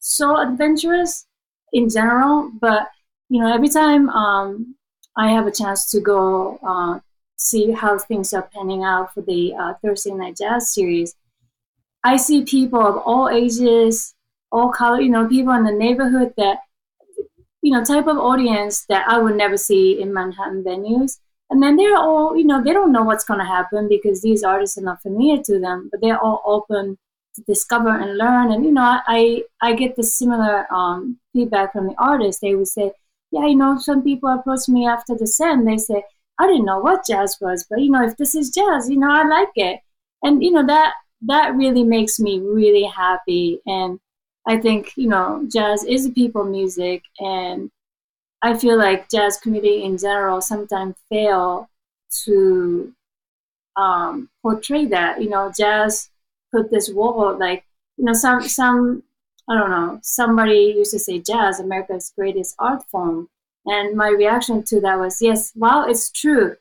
so 0.00 0.36
adventurous 0.36 1.26
in 1.72 1.88
general, 1.88 2.50
but 2.60 2.88
you 3.28 3.40
know, 3.40 3.52
every 3.52 3.68
time 3.68 4.08
um, 4.10 4.74
I 5.16 5.30
have 5.30 5.46
a 5.46 5.52
chance 5.52 5.90
to 5.92 6.00
go 6.00 6.58
uh, 6.66 7.00
see 7.36 7.72
how 7.72 7.98
things 7.98 8.32
are 8.32 8.48
panning 8.54 8.84
out 8.84 9.14
for 9.14 9.22
the 9.22 9.54
uh, 9.54 9.74
Thursday 9.82 10.12
Night 10.12 10.36
Jazz 10.36 10.72
series, 10.74 11.14
I 12.02 12.16
see 12.16 12.44
people 12.44 12.80
of 12.80 12.98
all 12.98 13.28
ages, 13.28 14.14
all 14.52 14.70
color, 14.70 15.00
you 15.00 15.08
know, 15.10 15.26
people 15.26 15.52
in 15.54 15.64
the 15.64 15.72
neighborhood 15.72 16.34
that, 16.36 16.58
you 17.64 17.72
know, 17.72 17.82
type 17.82 18.06
of 18.06 18.18
audience 18.18 18.84
that 18.90 19.08
I 19.08 19.16
would 19.16 19.36
never 19.36 19.56
see 19.56 19.98
in 19.98 20.12
Manhattan 20.12 20.62
venues. 20.62 21.18
And 21.48 21.62
then 21.62 21.76
they're 21.76 21.96
all, 21.96 22.36
you 22.36 22.44
know, 22.44 22.62
they 22.62 22.74
don't 22.74 22.92
know 22.92 23.02
what's 23.02 23.24
going 23.24 23.40
to 23.40 23.46
happen 23.46 23.88
because 23.88 24.20
these 24.20 24.44
artists 24.44 24.76
are 24.76 24.82
not 24.82 25.00
familiar 25.00 25.42
to 25.44 25.58
them, 25.58 25.88
but 25.90 26.02
they're 26.02 26.18
all 26.18 26.42
open 26.44 26.98
to 27.36 27.42
discover 27.46 27.88
and 27.88 28.18
learn. 28.18 28.52
And, 28.52 28.66
you 28.66 28.70
know, 28.70 29.00
I, 29.06 29.44
I 29.62 29.74
get 29.74 29.96
the 29.96 30.02
similar 30.02 30.70
um, 30.70 31.18
feedback 31.32 31.72
from 31.72 31.86
the 31.88 31.94
artists. 31.96 32.42
They 32.42 32.54
would 32.54 32.68
say, 32.68 32.92
yeah, 33.30 33.46
you 33.46 33.56
know, 33.56 33.78
some 33.78 34.02
people 34.02 34.28
approach 34.28 34.68
me 34.68 34.86
after 34.86 35.14
the 35.14 35.26
set 35.26 35.64
they 35.64 35.78
say, 35.78 36.02
I 36.38 36.46
didn't 36.46 36.66
know 36.66 36.80
what 36.80 37.06
jazz 37.06 37.38
was, 37.40 37.64
but 37.70 37.80
you 37.80 37.90
know, 37.90 38.04
if 38.04 38.16
this 38.18 38.34
is 38.34 38.50
jazz, 38.50 38.90
you 38.90 38.98
know, 38.98 39.10
I 39.10 39.26
like 39.26 39.56
it. 39.56 39.80
And 40.22 40.42
you 40.42 40.50
know, 40.50 40.66
that 40.66 40.92
that 41.22 41.54
really 41.54 41.84
makes 41.84 42.20
me 42.20 42.40
really 42.40 42.84
happy. 42.84 43.60
And 43.66 44.00
I 44.46 44.58
think, 44.58 44.92
you 44.96 45.08
know, 45.08 45.46
jazz 45.50 45.84
is 45.84 46.06
a 46.06 46.10
people 46.10 46.44
music 46.44 47.02
and 47.18 47.70
I 48.42 48.56
feel 48.58 48.76
like 48.76 49.08
jazz 49.08 49.38
community 49.38 49.84
in 49.84 49.96
general 49.96 50.42
sometimes 50.42 50.96
fail 51.08 51.70
to 52.24 52.92
um, 53.76 54.28
portray 54.42 54.84
that. 54.86 55.22
You 55.22 55.30
know, 55.30 55.50
jazz 55.56 56.10
put 56.52 56.70
this 56.70 56.90
wall 56.90 57.38
like, 57.38 57.64
you 57.96 58.04
know, 58.04 58.12
some 58.12 58.42
some 58.42 59.02
I 59.48 59.58
don't 59.58 59.70
know, 59.70 59.98
somebody 60.02 60.74
used 60.76 60.92
to 60.92 60.98
say 60.98 61.20
jazz, 61.20 61.60
America's 61.60 62.12
greatest 62.16 62.54
art 62.58 62.84
form. 62.90 63.28
And 63.66 63.96
my 63.96 64.08
reaction 64.08 64.62
to 64.64 64.80
that 64.80 64.98
was, 64.98 65.22
yes, 65.22 65.52
well, 65.56 65.88
it's 65.88 66.10
true. 66.10 66.56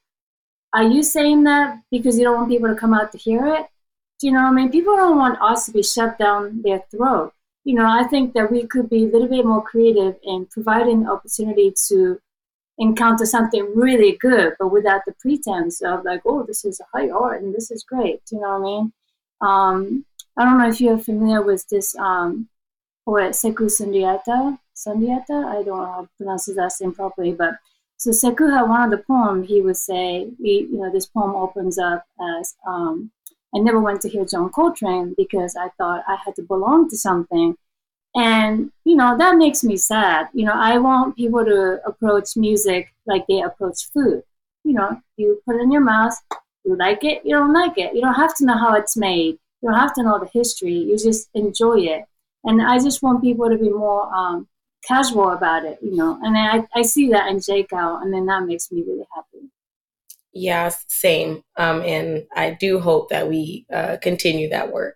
Are 0.74 0.84
you 0.84 1.04
saying 1.04 1.43
that 1.43 1.82
because 1.91 2.17
you 2.17 2.24
don't 2.24 2.36
want 2.36 2.50
people 2.50 2.69
to 2.69 2.76
come 2.76 2.93
out 2.93 3.12
to 3.12 3.17
hear 3.17 3.46
it? 3.46 3.67
Do 4.19 4.28
you 4.28 4.34
know 4.34 4.43
what 4.43 4.50
I 4.50 4.54
mean? 4.54 4.72
People 4.72 4.96
don't 4.96 5.17
want 5.17 5.41
us 5.41 5.65
to 5.65 5.72
be 5.72 5.84
shut 5.84 6.17
down 6.17 6.62
their 6.62 6.82
throat. 6.91 7.34
You 7.65 7.76
know, 7.76 7.86
I 7.86 8.04
think 8.04 8.34
that 8.34 8.52
we 8.52 8.67
could 8.67 8.89
be 8.89 9.06
a 9.06 9.08
little 9.08 9.28
bit 9.28 9.45
more 9.45 9.63
creative 9.63 10.15
in 10.23 10.47
providing 10.47 11.08
opportunity 11.08 11.73
to 11.88 12.19
encounter 12.78 13.26
something 13.26 13.71
really 13.76 14.17
good, 14.19 14.54
but 14.60 14.69
without 14.69 15.02
the 15.06 15.13
pretense 15.19 15.82
of 15.82 16.04
like, 16.04 16.21
oh, 16.26 16.43
this 16.43 16.65
is 16.65 16.82
high 16.93 17.10
art 17.10 17.41
and 17.41 17.54
this 17.54 17.71
is 17.71 17.84
great. 17.84 18.21
You 18.32 18.41
know 18.41 18.60
what 18.60 18.62
I 18.62 18.71
mean? 18.71 18.93
Um, 19.41 20.06
I 20.38 20.45
don't 20.45 20.58
know 20.58 20.69
if 20.69 20.82
you're 20.82 20.97
familiar 20.97 21.41
with 21.41 21.67
this 21.69 21.95
um, 21.97 22.49
poet 23.06 23.32
Sekou 23.32 23.69
Sundiata. 23.69 24.58
Sundiata, 24.76 25.45
I 25.45 25.63
don't 25.63 25.78
know 25.78 25.86
how 25.86 26.02
to 26.02 26.10
pronounce 26.17 26.47
last 26.49 26.82
name 26.82 26.93
properly, 26.93 27.32
but 27.32 27.56
so 27.97 28.10
Sekou 28.10 28.52
had 28.52 28.63
one 28.67 28.82
of 28.82 28.91
the 28.91 29.06
poem. 29.06 29.43
He 29.43 29.62
would 29.62 29.78
say, 29.78 30.30
we, 30.38 30.67
you 30.69 30.80
know, 30.80 30.91
this 30.91 31.06
poem 31.06 31.36
opens 31.36 31.78
up 31.78 32.04
as, 32.19 32.56
um, 32.67 33.12
I 33.56 33.60
never 33.60 33.80
went 33.80 34.02
to 34.02 34.10
hear 34.10 34.26
John 34.26 34.50
Coltrane 34.50 35.13
because 35.18 35.56
I 35.56 35.70
thought 35.78 36.04
I 36.08 36.18
had 36.26 36.36
to 36.36 36.44
belong 36.44 36.89
to 36.89 36.98
something. 36.98 37.56
And, 38.16 38.72
you 38.86 38.96
know, 38.96 39.18
that 39.18 39.38
makes 39.38 39.63
me 39.63 39.78
sad. 39.78 40.28
You 40.34 40.46
know, 40.46 40.54
I 40.56 40.78
want 40.78 41.16
people 41.16 41.44
to 41.46 41.80
approach 41.86 42.36
music 42.36 42.94
like 43.06 43.26
they 43.28 43.42
approach 43.42 43.89
food. 43.94 44.24
You 44.63 44.74
know, 44.74 45.02
you 45.18 45.42
put 45.46 45.56
it 45.56 45.62
in 45.62 45.72
your 45.72 45.82
mouth, 45.82 46.16
you 46.63 46.76
like 46.78 47.04
it, 47.04 47.22
you 47.26 47.36
don't 47.36 47.54
like 47.54 47.78
it. 47.78 47.94
You 47.96 48.02
don't 48.02 48.13
have 48.13 48.36
to 48.38 48.46
know 48.46 48.58
how 48.58 48.76
it's 48.76 48.96
made. 48.96 49.38
You 49.62 49.70
don't 49.70 49.80
have 49.80 49.94
to 49.96 50.04
know 50.04 50.20
the 50.20 50.30
history. 50.34 50.74
You 50.74 50.98
just 50.98 51.30
enjoy 51.34 51.80
it 51.80 52.06
and 52.44 52.62
I 52.62 52.78
just 52.80 53.02
want 53.02 53.22
people 53.22 53.50
to 53.50 53.58
be 53.58 53.70
more 53.70 54.13
um, 54.13 54.48
casual 54.86 55.32
about 55.32 55.66
it, 55.66 55.80
you 55.82 55.96
know. 55.96 56.20
And 56.22 56.38
I, 56.38 56.66
I 56.76 56.82
see 56.82 57.10
that 57.10 57.30
in 57.30 57.38
JCAL, 57.38 58.02
and 58.02 58.13
then 58.13 58.26
that 58.26 58.46
makes 58.46 58.72
me 58.72 58.84
really 58.86 59.06
happy. 59.16 59.50
Yeah, 60.34 60.72
same. 60.88 61.43
Um, 61.58 61.82
and 61.82 62.24
I 62.36 62.52
do 62.60 62.80
hope 62.80 63.10
that 63.10 63.30
we 63.30 63.65
uh, 63.72 63.98
continue 64.02 64.50
that 64.50 64.72
work. 64.72 64.96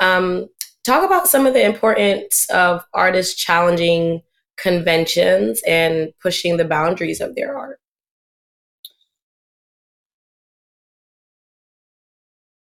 Um, 0.00 0.48
talk 0.84 1.04
about 1.04 1.28
some 1.28 1.46
of 1.46 1.54
the 1.54 1.64
importance 1.64 2.46
of 2.50 2.84
artists 2.92 3.34
challenging 3.34 4.22
conventions 4.58 5.62
and 5.66 6.12
pushing 6.22 6.56
the 6.56 6.64
boundaries 6.64 7.20
of 7.20 7.34
their 7.34 7.56
art. 7.56 7.78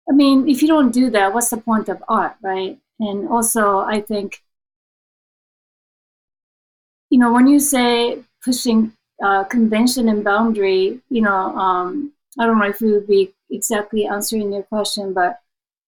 I 0.10 0.14
mean, 0.14 0.48
if 0.48 0.62
you 0.62 0.68
don't 0.68 0.92
do 0.92 1.10
that, 1.12 1.34
what's 1.34 1.50
the 1.50 1.58
point 1.58 1.90
of 1.90 2.04
art, 2.08 2.36
right? 2.42 2.80
And 3.00 3.28
also, 3.28 3.80
I 3.80 4.02
think, 4.02 4.44
you 7.10 7.20
know, 7.20 7.32
when 7.32 7.48
you 7.48 7.60
say 7.60 8.20
pushing 8.44 8.94
uh, 9.24 9.44
convention 9.46 10.10
and 10.10 10.24
boundary, 10.24 11.00
you 11.10 11.22
know, 11.22 11.56
um, 11.58 12.12
I 12.40 12.46
don't 12.46 12.60
know 12.60 12.68
if 12.68 12.82
we 12.82 12.92
would 12.92 13.08
be 13.08 13.34
exactly 13.50 14.06
answering 14.06 14.52
your 14.52 14.64
question, 14.64 15.14
but 15.14 15.40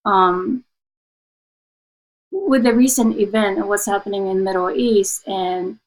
um, 0.05 0.63
with 2.31 2.63
the 2.63 2.73
recent 2.73 3.19
event 3.19 3.57
and 3.57 3.67
what's 3.67 3.85
happening 3.85 4.27
in 4.27 4.43
Middle 4.43 4.71
East, 4.71 5.27
and 5.27 5.79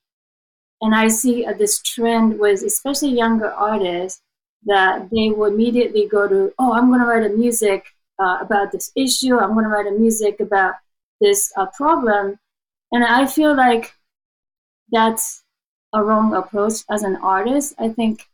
and 0.81 0.95
I 0.95 1.09
see 1.09 1.47
uh, 1.47 1.55
this 1.55 1.81
trend 1.81 2.39
with 2.39 2.63
especially 2.63 3.11
younger 3.11 3.51
artists 3.51 4.21
that 4.67 5.09
they 5.11 5.31
will 5.31 5.47
immediately 5.47 6.07
go 6.07 6.29
to, 6.29 6.53
oh, 6.59 6.73
I'm 6.73 6.89
going 6.89 7.01
to 7.01 7.07
write 7.07 7.25
a 7.25 7.35
music 7.35 7.87
uh, 8.19 8.39
about 8.41 8.73
this 8.73 8.93
issue. 8.95 9.39
I'm 9.39 9.55
going 9.55 9.65
to 9.65 9.71
write 9.71 9.87
a 9.87 9.99
music 9.99 10.41
about 10.41 10.75
this 11.21 11.53
uh, 11.57 11.67
problem. 11.67 12.39
And 12.93 13.05
I 13.05 13.27
feel 13.27 13.57
like 13.57 13.95
that's 14.91 15.43
a 15.93 16.03
wrong 16.03 16.35
approach 16.35 16.85
as 16.91 17.03
an 17.03 17.17
artist. 17.17 17.75
I 17.79 17.89
think 17.89 18.29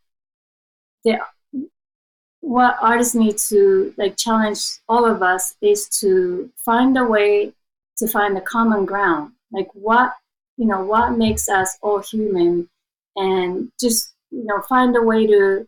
that 1.04 1.20
what 2.40 2.76
artists 2.80 3.14
need 3.14 3.38
to 3.38 3.94
like 3.96 4.16
challenge 4.16 4.60
all 4.88 5.04
of 5.06 5.22
us 5.22 5.54
is 5.62 5.88
to 6.00 6.50
find 6.56 6.96
a 6.98 7.04
way 7.04 7.52
to 7.96 8.08
find 8.08 8.36
the 8.36 8.40
common 8.40 8.84
ground. 8.84 9.32
Like 9.52 9.68
what 9.72 10.14
you 10.56 10.66
know, 10.66 10.84
what 10.84 11.18
makes 11.18 11.48
us 11.48 11.76
all 11.82 12.00
human, 12.00 12.68
and 13.16 13.70
just 13.80 14.14
you 14.30 14.44
know, 14.44 14.60
find 14.62 14.96
a 14.96 15.02
way 15.02 15.26
to 15.26 15.66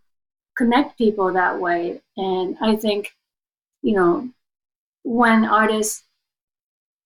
connect 0.56 0.98
people 0.98 1.32
that 1.32 1.60
way. 1.60 2.00
And 2.16 2.56
I 2.60 2.76
think, 2.76 3.12
you 3.82 3.94
know, 3.94 4.28
when 5.04 5.44
artists 5.44 6.04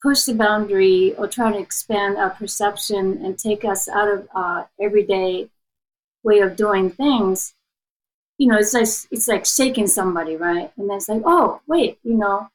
push 0.02 0.22
the 0.22 0.34
boundary 0.34 1.14
or 1.16 1.28
try 1.28 1.52
to 1.52 1.58
expand 1.58 2.16
our 2.16 2.30
perception 2.30 3.24
and 3.24 3.38
take 3.38 3.64
us 3.64 3.88
out 3.88 4.08
of 4.08 4.28
our 4.34 4.68
everyday 4.80 5.48
way 6.22 6.40
of 6.40 6.56
doing 6.56 6.90
things, 6.90 7.54
you 8.38 8.46
know, 8.46 8.56
it's 8.56 8.72
like 8.72 8.88
it's 9.10 9.28
like 9.28 9.44
shaking 9.44 9.86
somebody, 9.86 10.36
right? 10.36 10.72
And 10.76 10.88
then 10.88 10.96
it's 10.96 11.08
like, 11.08 11.22
oh, 11.24 11.60
wait, 11.66 11.98
you 12.02 12.14
know, 12.16 12.48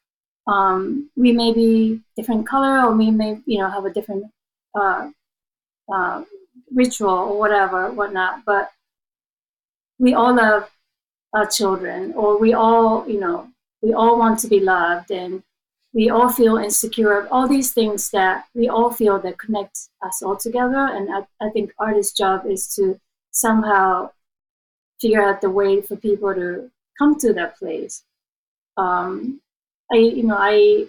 um, 0.48 1.10
we 1.16 1.32
may 1.32 1.54
be 1.54 2.02
different 2.16 2.48
color, 2.48 2.86
or 2.86 2.96
we 2.96 3.12
may, 3.12 3.40
you 3.46 3.60
know, 3.60 3.70
have 3.70 3.86
a 3.86 3.94
different 3.94 4.26
uh, 4.74 5.10
uh, 5.94 6.24
ritual 6.74 7.10
or 7.10 7.38
whatever, 7.38 7.92
whatnot. 7.92 8.44
But 8.46 8.72
we 10.00 10.14
all 10.14 10.36
love 10.36 10.70
our 11.34 11.46
children, 11.46 12.14
or 12.14 12.38
we 12.38 12.54
all, 12.54 13.08
you 13.08 13.20
know, 13.20 13.48
we 13.82 13.94
all 13.94 14.18
want 14.18 14.40
to 14.40 14.48
be 14.48 14.60
loved, 14.60 15.12
and 15.12 15.44
we 15.96 16.10
all 16.10 16.30
feel 16.30 16.58
insecure, 16.58 17.26
all 17.32 17.48
these 17.48 17.72
things 17.72 18.12
that 18.12 18.44
we 18.54 18.68
all 18.68 18.92
feel 18.92 19.18
that 19.18 19.40
connect 19.40 19.88
us 20.02 20.22
all 20.22 20.36
together. 20.36 20.90
And 20.92 21.10
I, 21.10 21.26
I 21.44 21.50
think 21.52 21.72
artist's 21.80 22.16
job 22.16 22.46
is 22.46 22.68
to 22.76 23.00
somehow 23.32 24.12
figure 25.00 25.24
out 25.24 25.40
the 25.40 25.50
way 25.50 25.82
for 25.82 25.96
people 25.96 26.36
to 26.36 26.70
come 27.00 27.18
to 27.20 27.32
that 27.34 27.58
place. 27.58 28.04
Um, 28.76 29.40
I, 29.90 29.98
you 29.98 30.24
know, 30.24 30.38
I, 30.38 30.88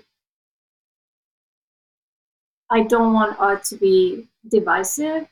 I 2.69 2.83
don't 2.83 3.13
want 3.13 3.39
art 3.39 3.63
to 3.67 3.77
be 3.77 4.27
divisive. 4.49 5.29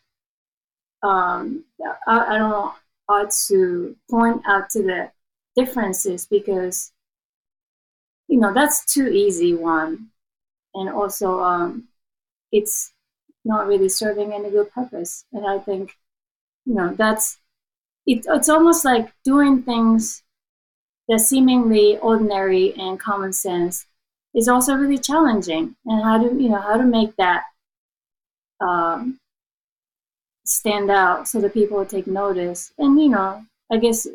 Um, 1.03 1.65
I, 2.07 2.35
I 2.35 2.39
don't 2.39 2.51
want 2.51 2.75
art 3.09 3.31
to 3.49 3.97
point 4.09 4.41
out 4.47 4.71
to 4.71 4.83
the 4.85 5.11
differences 5.57 6.27
because 6.27 6.93
you 8.29 8.39
know 8.39 8.53
that's 8.53 8.93
too 8.93 9.09
easy 9.09 9.55
one 9.55 10.09
and 10.75 10.89
also 10.89 11.41
um, 11.41 11.89
it's 12.53 12.93
not 13.45 13.67
really 13.67 13.89
serving 13.89 14.33
any 14.33 14.51
good 14.51 14.71
purpose 14.73 15.25
and 15.33 15.47
i 15.47 15.59
think 15.59 15.97
you 16.65 16.75
know 16.75 16.95
that's 16.95 17.39
it, 18.07 18.27
it's 18.29 18.49
almost 18.49 18.85
like 18.85 19.13
doing 19.25 19.63
things 19.63 20.23
that 21.09 21.21
seemingly 21.21 21.99
ordinary 21.99 22.75
and 22.75 22.99
common 22.99 23.33
sense 23.33 23.87
is 24.35 24.49
also 24.49 24.75
really 24.75 24.99
challenging. 24.99 25.77
And 25.87 26.03
how 26.03 26.19
to 26.19 26.29
you 26.41 26.49
know 26.49 26.61
how 26.61 26.77
to 26.77 26.85
make 26.85 27.15
that 27.17 27.45
um, 28.61 29.21
stand 30.45 30.91
out 30.91 31.29
so 31.29 31.41
that 31.41 31.55
people 31.55 31.85
take 31.85 32.07
notice. 32.07 32.73
And 32.79 33.01
you 33.01 33.09
know, 33.11 33.45
I 33.71 33.77
guess 33.79 34.07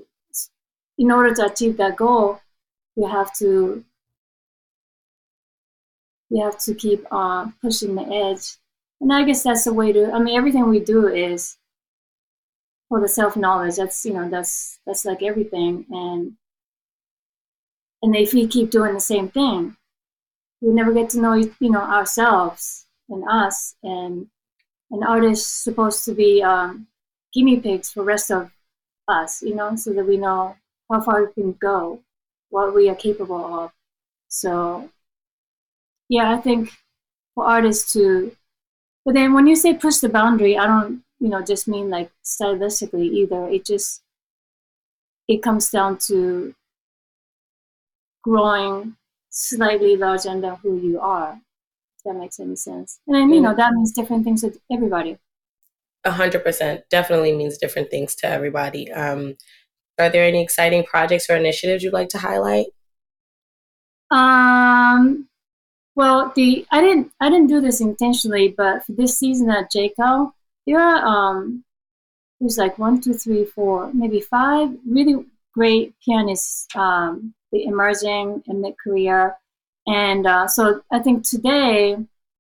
in 0.97 1.11
order 1.11 1.33
to 1.35 1.45
achieve 1.45 1.77
that 1.77 1.95
goal, 1.95 2.41
you 2.95 3.07
have 3.07 3.33
to 3.37 3.83
you 6.29 6.43
have 6.43 6.57
to 6.59 6.73
keep 6.73 7.05
uh, 7.11 7.47
pushing 7.61 7.95
the 7.95 8.03
edge. 8.03 8.57
And 9.01 9.11
I 9.13 9.23
guess 9.23 9.43
that's 9.43 9.63
the 9.63 9.73
way 9.73 9.91
to. 9.93 10.11
I 10.11 10.19
mean, 10.19 10.37
everything 10.37 10.67
we 10.67 10.79
do 10.79 11.07
is 11.07 11.57
for 12.89 12.99
the 12.99 13.07
self 13.07 13.37
knowledge. 13.37 13.77
That's 13.77 14.03
you 14.05 14.13
know 14.13 14.29
that's 14.29 14.79
that's 14.85 15.05
like 15.05 15.23
everything. 15.23 15.85
And 15.89 16.33
and 18.01 18.15
if 18.15 18.33
we 18.33 18.47
keep 18.47 18.71
doing 18.71 18.93
the 18.93 18.99
same 18.99 19.29
thing, 19.29 19.77
we 20.61 20.71
never 20.73 20.93
get 20.93 21.09
to 21.11 21.21
know 21.21 21.33
you 21.33 21.53
know 21.61 21.81
ourselves 21.81 22.85
and 23.09 23.23
us. 23.29 23.75
And 23.83 24.27
an 24.91 25.03
artist 25.03 25.63
supposed 25.63 26.05
to 26.05 26.13
be 26.13 26.43
um, 26.43 26.87
guinea 27.33 27.59
pigs 27.59 27.91
for 27.91 28.03
rest 28.03 28.31
of 28.31 28.51
us, 29.07 29.41
you 29.41 29.55
know, 29.55 29.75
so 29.75 29.93
that 29.93 30.05
we 30.05 30.17
know 30.17 30.55
how 30.91 31.01
far 31.01 31.25
we 31.25 31.33
can 31.33 31.53
go, 31.53 32.01
what 32.49 32.73
we 32.73 32.89
are 32.89 32.95
capable 32.95 33.43
of. 33.61 33.71
So 34.27 34.89
yeah, 36.09 36.33
I 36.33 36.37
think 36.37 36.71
for 37.35 37.45
artists 37.45 37.93
to, 37.93 38.35
but 39.05 39.13
then 39.13 39.33
when 39.33 39.47
you 39.47 39.55
say 39.55 39.73
push 39.73 39.97
the 39.97 40.09
boundary, 40.09 40.57
I 40.57 40.67
don't, 40.67 41.03
you 41.19 41.29
know, 41.29 41.41
just 41.41 41.67
mean 41.67 41.89
like 41.89 42.11
stylistically 42.23 43.05
either. 43.05 43.47
It 43.47 43.65
just, 43.65 44.01
it 45.27 45.43
comes 45.43 45.69
down 45.69 45.97
to 46.07 46.53
growing 48.23 48.95
slightly 49.29 49.95
larger 49.95 50.39
than 50.39 50.55
who 50.55 50.77
you 50.77 50.99
are. 50.99 51.39
If 51.97 52.03
that 52.05 52.19
makes 52.19 52.39
any 52.39 52.55
sense. 52.55 52.99
And 53.07 53.15
then, 53.15 53.29
you 53.29 53.41
know, 53.41 53.55
that 53.55 53.73
means 53.73 53.91
different 53.91 54.23
things 54.23 54.41
to 54.41 54.53
everybody. 54.71 55.17
A 56.05 56.11
hundred 56.11 56.43
percent 56.43 56.83
definitely 56.89 57.35
means 57.35 57.57
different 57.57 57.91
things 57.91 58.15
to 58.15 58.27
everybody. 58.27 58.91
Um, 58.91 59.35
are 59.99 60.09
there 60.09 60.23
any 60.23 60.41
exciting 60.41 60.83
projects 60.83 61.29
or 61.29 61.35
initiatives 61.35 61.83
you'd 61.83 61.93
like 61.93 62.09
to 62.09 62.17
highlight? 62.17 62.67
Um, 64.09 65.28
well, 65.99 66.31
the 66.33 66.65
I 66.71 66.79
didn't 66.79 67.11
I 67.19 67.29
didn't 67.29 67.47
do 67.47 67.59
this 67.59 67.81
intentionally, 67.81 68.47
but 68.47 68.85
for 68.85 68.93
this 68.93 69.17
season 69.17 69.49
at 69.49 69.69
JCal, 69.69 70.31
there 70.65 70.79
are 70.79 71.05
um, 71.05 71.65
there's 72.39 72.57
like 72.57 72.79
one, 72.79 73.01
two, 73.01 73.13
three, 73.13 73.43
four, 73.43 73.91
maybe 73.93 74.21
five 74.21 74.69
really 74.87 75.25
great 75.53 75.93
pianists, 76.05 76.67
um, 76.73 77.33
emerging 77.51 78.41
in 78.47 78.61
mid 78.61 78.75
career, 78.81 79.35
and 79.87 80.25
uh, 80.25 80.47
so 80.47 80.81
I 80.89 80.99
think 80.99 81.27
today 81.27 81.97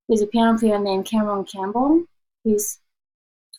there's 0.07 0.21
a 0.21 0.27
piano 0.27 0.57
player 0.57 0.79
named 0.79 1.05
Cameron 1.05 1.43
Campbell. 1.43 2.05
He's 2.45 2.79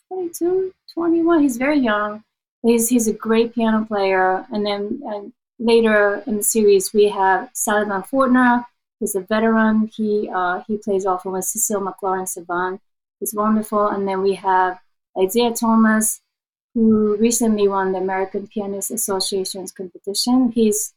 22, 0.07 0.73
21. 0.95 1.43
He's 1.43 1.57
very 1.57 1.77
young. 1.77 2.23
He's 2.63 2.89
he's 2.89 3.07
a 3.07 3.13
great 3.13 3.53
piano 3.53 3.85
player, 3.85 4.47
and 4.51 4.65
then 4.65 5.03
and 5.05 5.31
later 5.59 6.23
in 6.25 6.37
the 6.37 6.43
series 6.43 6.91
we 6.91 7.09
have 7.09 7.51
Sullivan 7.53 8.01
Fortner 8.01 8.65
He's 9.01 9.15
a 9.15 9.21
veteran. 9.21 9.89
He 9.93 10.29
uh, 10.33 10.61
he 10.67 10.77
plays 10.77 11.07
often 11.07 11.31
with 11.31 11.45
Cecile 11.45 11.81
McLorin 11.81 12.29
Salvant. 12.29 12.79
He's 13.19 13.33
wonderful. 13.33 13.87
And 13.87 14.07
then 14.07 14.21
we 14.21 14.35
have 14.35 14.79
Isaiah 15.19 15.51
Thompson, 15.51 16.21
who 16.75 17.17
recently 17.17 17.67
won 17.67 17.91
the 17.91 17.97
American 17.97 18.47
Pianist 18.47 18.91
Association's 18.91 19.71
competition. 19.71 20.51
He's, 20.51 20.93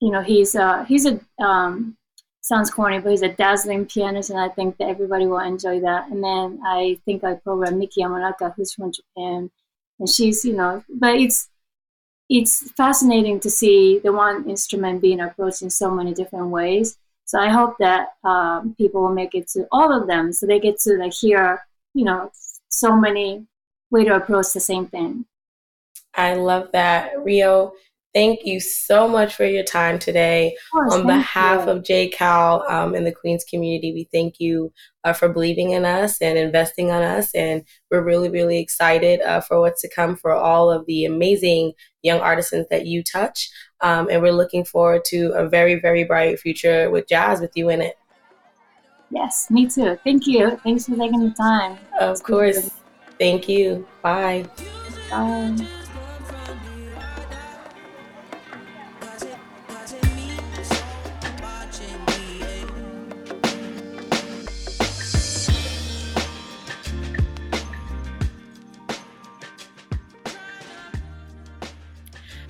you 0.00 0.10
know, 0.10 0.20
he's 0.20 0.54
uh, 0.54 0.84
he's 0.84 1.06
a 1.06 1.18
um, 1.42 1.96
sounds 2.42 2.70
corny, 2.70 2.98
but 2.98 3.10
he's 3.10 3.22
a 3.22 3.28
dazzling 3.32 3.86
pianist, 3.86 4.28
and 4.28 4.38
I 4.38 4.50
think 4.50 4.76
that 4.76 4.88
everybody 4.88 5.26
will 5.26 5.38
enjoy 5.38 5.80
that. 5.80 6.10
And 6.10 6.22
then 6.22 6.60
I 6.66 6.98
think 7.06 7.24
I 7.24 7.36
programmed 7.36 7.78
Miki 7.78 8.02
Yamanaka, 8.02 8.54
who's 8.54 8.74
from 8.74 8.92
Japan, 8.92 9.50
and 9.98 10.08
she's, 10.10 10.44
you 10.44 10.54
know, 10.54 10.84
but 10.90 11.14
it's 11.14 11.48
it's 12.34 12.72
fascinating 12.72 13.38
to 13.40 13.50
see 13.50 13.98
the 13.98 14.10
one 14.10 14.48
instrument 14.48 15.02
being 15.02 15.20
approached 15.20 15.60
in 15.60 15.68
so 15.68 15.90
many 15.90 16.14
different 16.14 16.48
ways. 16.48 16.96
So 17.26 17.38
I 17.38 17.50
hope 17.50 17.76
that 17.78 18.14
um, 18.24 18.74
people 18.78 19.02
will 19.02 19.14
make 19.14 19.34
it 19.34 19.48
to 19.48 19.66
all 19.70 19.92
of 19.92 20.06
them, 20.06 20.32
so 20.32 20.46
they 20.46 20.58
get 20.58 20.78
to 20.80 20.96
like 20.98 21.12
hear, 21.12 21.62
you 21.92 22.06
know, 22.06 22.32
so 22.70 22.96
many 22.96 23.46
way 23.90 24.04
to 24.04 24.16
approach 24.16 24.54
the 24.54 24.60
same 24.60 24.86
thing. 24.86 25.26
I 26.14 26.34
love 26.34 26.72
that, 26.72 27.22
Rio. 27.22 27.74
Thank 28.14 28.44
you 28.44 28.60
so 28.60 29.08
much 29.08 29.34
for 29.34 29.46
your 29.46 29.64
time 29.64 29.98
today. 29.98 30.54
Course, 30.70 30.92
On 30.92 31.06
behalf 31.06 31.64
you. 31.64 31.72
of 31.72 31.82
JCal 31.82 32.70
um, 32.70 32.94
and 32.94 33.06
the 33.06 33.12
Queens 33.12 33.44
community, 33.44 33.92
we 33.92 34.08
thank 34.12 34.38
you 34.38 34.70
uh, 35.04 35.14
for 35.14 35.30
believing 35.30 35.70
in 35.70 35.86
us 35.86 36.20
and 36.20 36.36
investing 36.36 36.90
on 36.90 37.02
us. 37.02 37.34
And 37.34 37.64
we're 37.90 38.04
really, 38.04 38.28
really 38.28 38.58
excited 38.58 39.22
uh, 39.22 39.40
for 39.40 39.60
what's 39.60 39.80
to 39.82 39.88
come 39.88 40.16
for 40.16 40.32
all 40.32 40.70
of 40.70 40.84
the 40.84 41.06
amazing 41.06 41.72
young 42.02 42.20
artisans 42.20 42.66
that 42.70 42.86
you 42.86 43.02
touch. 43.02 43.48
Um, 43.80 44.08
and 44.10 44.20
we're 44.20 44.32
looking 44.32 44.64
forward 44.64 45.04
to 45.06 45.32
a 45.32 45.48
very, 45.48 45.80
very 45.80 46.04
bright 46.04 46.38
future 46.38 46.90
with 46.90 47.08
jazz 47.08 47.40
with 47.40 47.52
you 47.54 47.70
in 47.70 47.80
it. 47.80 47.96
Yes, 49.10 49.50
me 49.50 49.66
too. 49.66 49.98
Thank 50.04 50.26
you. 50.26 50.58
Thanks 50.62 50.86
for 50.86 50.96
taking 50.96 51.20
the 51.20 51.30
time. 51.30 51.78
Of 52.00 52.22
course. 52.22 52.70
Thank 53.18 53.48
you. 53.48 53.86
Bye. 54.02 54.46
Bye. 55.10 55.81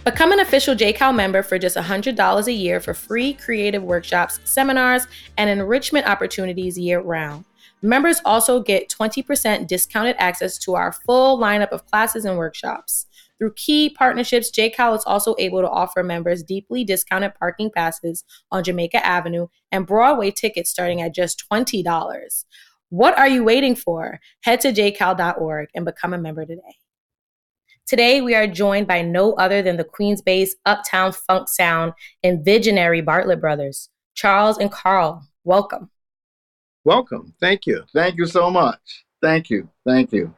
Become 0.04 0.32
an 0.32 0.40
official 0.40 0.74
JCal 0.74 1.14
member 1.14 1.44
for 1.44 1.60
just 1.60 1.76
$100 1.76 2.46
a 2.48 2.52
year 2.52 2.80
for 2.80 2.92
free 2.92 3.34
creative 3.34 3.84
workshops, 3.84 4.40
seminars, 4.42 5.06
and 5.38 5.48
enrichment 5.48 6.08
opportunities 6.08 6.76
year 6.76 6.98
round. 6.98 7.44
Members 7.82 8.20
also 8.24 8.60
get 8.60 8.90
20% 8.90 9.68
discounted 9.68 10.16
access 10.18 10.58
to 10.58 10.74
our 10.74 10.90
full 10.90 11.38
lineup 11.38 11.68
of 11.68 11.86
classes 11.86 12.24
and 12.24 12.36
workshops. 12.36 13.06
Through 13.38 13.52
key 13.54 13.90
partnerships, 13.90 14.50
JCal 14.50 14.96
is 14.96 15.04
also 15.04 15.36
able 15.38 15.60
to 15.60 15.70
offer 15.70 16.02
members 16.02 16.42
deeply 16.42 16.82
discounted 16.82 17.36
parking 17.36 17.70
passes 17.70 18.24
on 18.50 18.64
Jamaica 18.64 19.06
Avenue 19.06 19.46
and 19.70 19.86
Broadway 19.86 20.32
tickets 20.32 20.68
starting 20.68 21.00
at 21.00 21.14
just 21.14 21.44
$20. 21.48 22.44
What 22.88 23.16
are 23.16 23.28
you 23.28 23.44
waiting 23.44 23.76
for? 23.76 24.18
Head 24.40 24.60
to 24.62 24.72
jcal.org 24.72 25.68
and 25.76 25.84
become 25.84 26.12
a 26.12 26.18
member 26.18 26.44
today. 26.44 26.81
Today, 27.86 28.20
we 28.20 28.34
are 28.34 28.46
joined 28.46 28.86
by 28.86 29.02
no 29.02 29.32
other 29.34 29.60
than 29.60 29.76
the 29.76 29.84
Queens 29.84 30.22
based 30.22 30.56
Uptown 30.64 31.12
Funk 31.12 31.48
Sound 31.48 31.92
and 32.22 32.44
visionary 32.44 33.00
Bartlett 33.00 33.40
Brothers, 33.40 33.90
Charles 34.14 34.56
and 34.58 34.70
Carl. 34.70 35.26
Welcome. 35.44 35.90
Welcome. 36.84 37.34
Thank 37.40 37.66
you. 37.66 37.82
Thank 37.92 38.16
you 38.16 38.26
so 38.26 38.50
much. 38.50 39.04
Thank 39.20 39.50
you. 39.50 39.68
Thank 39.84 40.12
you. 40.12 40.32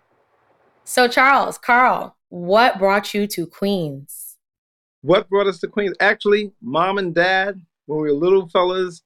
So, 0.85 1.07
Charles, 1.07 1.59
Carl, 1.59 2.16
what 2.30 2.78
brought 2.78 3.14
you 3.14 3.26
to 3.28 3.46
Queens? 3.46 4.37
What 5.02 5.28
brought 5.28 5.46
us 5.46 5.61
to 5.61 5.68
Queens? 5.68 5.94
Actually, 6.00 6.52
mom 6.62 6.98
and 6.98 7.14
dad, 7.14 7.61
when 7.87 8.00
we 8.00 8.11
were 8.11 8.18
little 8.18 8.48
fellas, 8.48 9.02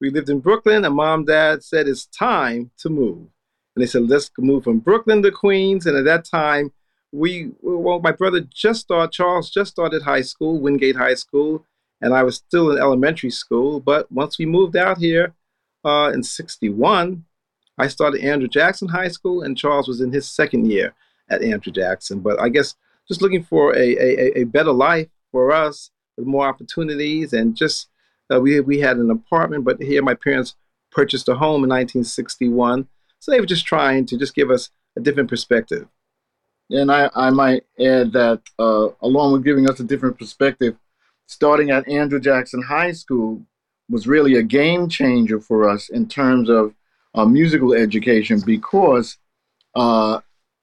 we 0.00 0.10
lived 0.10 0.28
in 0.28 0.40
Brooklyn, 0.40 0.84
and 0.84 0.94
mom 0.94 1.20
and 1.20 1.26
dad 1.28 1.62
said 1.62 1.88
it's 1.88 2.06
time 2.06 2.70
to 2.78 2.90
move. 2.90 3.28
And 3.74 3.82
they 3.82 3.86
said, 3.86 4.08
let's 4.08 4.30
move 4.38 4.64
from 4.64 4.80
Brooklyn 4.80 5.22
to 5.22 5.30
Queens. 5.30 5.86
And 5.86 5.96
at 5.96 6.04
that 6.04 6.24
time, 6.24 6.72
we 7.16 7.50
well 7.62 7.98
my 8.00 8.12
brother 8.12 8.40
just 8.40 8.82
started 8.82 9.10
charles 9.10 9.50
just 9.50 9.70
started 9.70 10.02
high 10.02 10.20
school 10.20 10.60
wingate 10.60 10.96
high 10.96 11.14
school 11.14 11.64
and 12.02 12.12
i 12.14 12.22
was 12.22 12.36
still 12.36 12.70
in 12.70 12.78
elementary 12.78 13.30
school 13.30 13.80
but 13.80 14.10
once 14.12 14.38
we 14.38 14.44
moved 14.44 14.76
out 14.76 14.98
here 14.98 15.34
uh, 15.84 16.10
in 16.12 16.22
61 16.22 17.24
i 17.78 17.88
started 17.88 18.20
andrew 18.20 18.48
jackson 18.48 18.88
high 18.88 19.08
school 19.08 19.42
and 19.42 19.56
charles 19.56 19.88
was 19.88 20.00
in 20.00 20.12
his 20.12 20.28
second 20.28 20.70
year 20.70 20.94
at 21.30 21.42
andrew 21.42 21.72
jackson. 21.72 22.20
But 22.20 22.40
i 22.40 22.48
guess 22.50 22.74
just 23.08 23.22
looking 23.22 23.42
for 23.42 23.74
a, 23.74 23.96
a, 23.96 24.40
a 24.40 24.44
better 24.44 24.72
life 24.72 25.08
for 25.32 25.52
us 25.52 25.90
with 26.16 26.26
more 26.26 26.46
opportunities 26.46 27.32
and 27.32 27.56
just 27.56 27.88
uh, 28.32 28.40
we, 28.40 28.60
we 28.60 28.80
had 28.80 28.98
an 28.98 29.10
apartment 29.10 29.64
but 29.64 29.80
here 29.80 30.02
my 30.02 30.14
parents 30.14 30.54
purchased 30.90 31.28
a 31.28 31.34
home 31.34 31.64
in 31.64 31.70
1961 31.70 32.88
so 33.20 33.30
they 33.30 33.40
were 33.40 33.46
just 33.46 33.64
trying 33.64 34.04
to 34.04 34.18
just 34.18 34.34
give 34.34 34.50
us 34.50 34.70
a 34.96 35.00
different 35.00 35.30
perspective 35.30 35.88
and 36.70 36.90
I, 36.90 37.10
I 37.14 37.30
might 37.30 37.64
add 37.78 38.12
that 38.12 38.42
uh, 38.58 38.88
along 39.02 39.32
with 39.32 39.44
giving 39.44 39.68
us 39.68 39.80
a 39.80 39.84
different 39.84 40.18
perspective, 40.18 40.76
starting 41.26 41.70
at 41.70 41.88
Andrew 41.88 42.20
Jackson 42.20 42.62
High 42.62 42.92
School 42.92 43.42
was 43.88 44.06
really 44.06 44.36
a 44.36 44.42
game 44.42 44.88
changer 44.88 45.40
for 45.40 45.68
us 45.68 45.88
in 45.88 46.08
terms 46.08 46.48
of 46.50 46.74
uh, 47.14 47.24
musical 47.24 47.72
education 47.72 48.40
because 48.44 49.16
uh, 49.74 50.20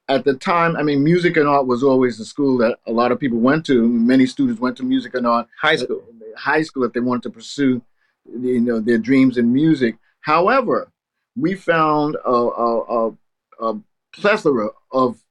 at 0.09 0.25
the 0.25 0.33
time, 0.33 0.75
I 0.75 0.83
mean, 0.83 1.03
music 1.03 1.37
and 1.37 1.47
art 1.47 1.65
was 1.65 1.83
always 1.83 2.17
the 2.17 2.25
school 2.25 2.57
that 2.57 2.77
a 2.85 2.91
lot 2.91 3.11
of 3.11 3.19
people 3.19 3.39
went 3.39 3.65
to. 3.67 3.87
Many 3.87 4.25
students 4.25 4.59
went 4.59 4.75
to 4.77 4.83
music 4.83 5.13
and 5.13 5.25
art 5.25 5.47
high 5.59 5.77
school, 5.77 6.03
high 6.37 6.61
school 6.61 6.83
if 6.83 6.93
they 6.93 6.99
wanted 6.99 7.23
to 7.23 7.29
pursue, 7.29 7.81
you 8.25 8.59
know, 8.59 8.79
their 8.79 8.97
dreams 8.97 9.37
in 9.37 9.53
music. 9.53 9.95
However, 10.21 10.91
we 11.35 11.55
found 11.55 12.15
a, 12.25 12.29
a, 12.29 13.07
a, 13.09 13.17
a 13.61 13.79
plethora 14.13 14.69
of 14.91 15.22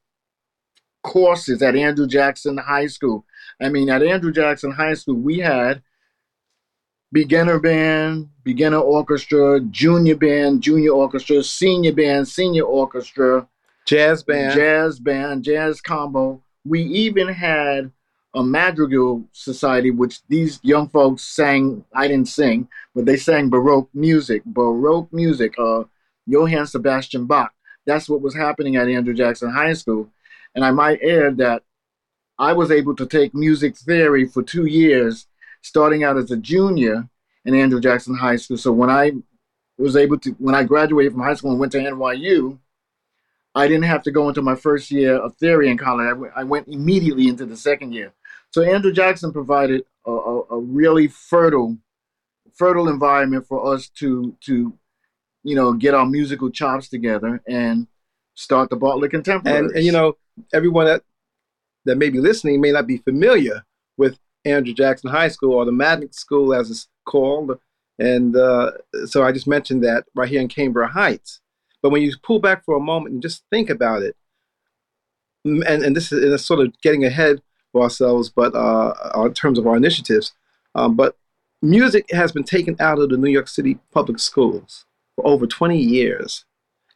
courses 1.02 1.62
at 1.62 1.76
Andrew 1.76 2.06
Jackson 2.06 2.56
High 2.58 2.86
School. 2.86 3.24
I 3.60 3.68
mean, 3.68 3.90
at 3.90 4.02
Andrew 4.02 4.32
Jackson 4.32 4.72
High 4.72 4.94
School, 4.94 5.16
we 5.16 5.38
had 5.38 5.82
beginner 7.12 7.58
band, 7.58 8.30
beginner 8.42 8.78
orchestra, 8.78 9.60
junior 9.60 10.16
band, 10.16 10.62
junior 10.62 10.92
orchestra, 10.92 11.42
senior 11.42 11.92
band, 11.92 12.26
senior 12.26 12.64
orchestra, 12.64 13.46
jazz 13.84 14.22
band, 14.22 14.54
jazz 14.54 14.98
band, 14.98 15.44
jazz 15.44 15.80
combo. 15.80 16.42
We 16.64 16.82
even 16.82 17.28
had 17.28 17.90
a 18.34 18.42
madrigal 18.42 19.24
society, 19.32 19.90
which 19.90 20.26
these 20.28 20.58
young 20.62 20.88
folks 20.88 21.22
sang. 21.22 21.84
I 21.94 22.08
didn't 22.08 22.28
sing, 22.28 22.68
but 22.94 23.04
they 23.04 23.16
sang 23.16 23.50
Baroque 23.50 23.90
music. 23.92 24.42
Baroque 24.44 25.12
music. 25.12 25.54
Uh, 25.58 25.84
Johann 26.26 26.66
Sebastian 26.66 27.26
Bach. 27.26 27.52
That's 27.84 28.08
what 28.08 28.22
was 28.22 28.34
happening 28.34 28.76
at 28.76 28.88
Andrew 28.88 29.14
Jackson 29.14 29.50
High 29.50 29.72
School. 29.72 30.08
And 30.54 30.64
I 30.64 30.70
might 30.70 31.02
add 31.02 31.38
that 31.38 31.62
I 32.38 32.52
was 32.52 32.70
able 32.70 32.94
to 32.96 33.06
take 33.06 33.34
music 33.34 33.76
theory 33.76 34.26
for 34.26 34.42
two 34.42 34.66
years, 34.66 35.26
starting 35.62 36.04
out 36.04 36.16
as 36.16 36.30
a 36.30 36.36
junior 36.36 37.08
in 37.44 37.54
Andrew 37.54 37.80
Jackson 37.80 38.16
High 38.16 38.36
School. 38.36 38.56
So 38.56 38.72
when 38.72 38.90
I 38.90 39.12
was 39.78 39.96
able 39.96 40.18
to, 40.20 40.30
when 40.32 40.54
I 40.54 40.64
graduated 40.64 41.12
from 41.12 41.22
high 41.22 41.34
school 41.34 41.50
and 41.50 41.60
went 41.60 41.72
to 41.72 41.78
NYU, 41.78 42.58
I 43.54 43.68
didn't 43.68 43.84
have 43.84 44.02
to 44.04 44.10
go 44.10 44.28
into 44.28 44.42
my 44.42 44.54
first 44.54 44.90
year 44.90 45.16
of 45.16 45.36
theory 45.36 45.68
in 45.68 45.76
college. 45.76 46.06
I, 46.06 46.10
w- 46.10 46.32
I 46.34 46.44
went 46.44 46.68
immediately 46.68 47.28
into 47.28 47.44
the 47.44 47.56
second 47.56 47.92
year. 47.92 48.12
So 48.50 48.62
Andrew 48.62 48.92
Jackson 48.92 49.32
provided 49.32 49.84
a, 50.06 50.10
a, 50.10 50.42
a 50.50 50.58
really 50.58 51.08
fertile, 51.08 51.76
fertile 52.54 52.88
environment 52.88 53.46
for 53.46 53.72
us 53.72 53.88
to 53.98 54.36
to, 54.46 54.72
you 55.42 55.54
know, 55.54 55.72
get 55.74 55.94
our 55.94 56.06
musical 56.06 56.50
chops 56.50 56.88
together 56.88 57.42
and 57.46 57.86
start 58.34 58.70
the 58.70 58.76
Bartlett 58.76 59.10
Contemporaries. 59.10 59.68
And, 59.68 59.76
and 59.76 59.84
you 59.84 59.92
know, 59.92 60.16
everyone 60.52 60.86
that 60.86 61.02
that 61.84 61.96
may 61.96 62.10
be 62.10 62.20
listening 62.20 62.60
may 62.60 62.72
not 62.72 62.86
be 62.86 62.98
familiar 62.98 63.64
with 63.96 64.18
Andrew 64.44 64.74
Jackson 64.74 65.10
High 65.10 65.28
School 65.28 65.54
or 65.54 65.64
the 65.64 65.72
Magnet 65.72 66.14
School 66.14 66.54
as 66.54 66.70
it's 66.70 66.88
called. 67.04 67.58
And 67.98 68.36
uh, 68.36 68.72
so 69.06 69.22
I 69.22 69.32
just 69.32 69.46
mentioned 69.46 69.84
that 69.84 70.04
right 70.14 70.28
here 70.28 70.40
in 70.40 70.48
Cambria 70.48 70.88
Heights. 70.88 71.40
But 71.82 71.90
when 71.90 72.02
you 72.02 72.12
pull 72.22 72.38
back 72.38 72.64
for 72.64 72.76
a 72.76 72.80
moment 72.80 73.12
and 73.12 73.22
just 73.22 73.44
think 73.50 73.68
about 73.68 74.02
it, 74.02 74.16
and, 75.44 75.64
and 75.64 75.96
this 75.96 76.12
is, 76.12 76.22
and 76.22 76.40
sort 76.40 76.60
of 76.60 76.72
getting 76.82 77.04
ahead 77.04 77.42
of 77.74 77.82
ourselves, 77.82 78.30
but 78.30 78.54
uh, 78.54 78.94
in 79.24 79.34
terms 79.34 79.58
of 79.58 79.66
our 79.66 79.76
initiatives, 79.76 80.32
um, 80.74 80.94
but 80.94 81.16
music 81.60 82.06
has 82.12 82.32
been 82.32 82.44
taken 82.44 82.76
out 82.78 82.98
of 82.98 83.08
the 83.10 83.16
New 83.16 83.30
York 83.30 83.48
City 83.48 83.78
public 83.92 84.18
schools 84.18 84.86
for 85.16 85.26
over 85.26 85.46
20 85.46 85.78
years. 85.78 86.44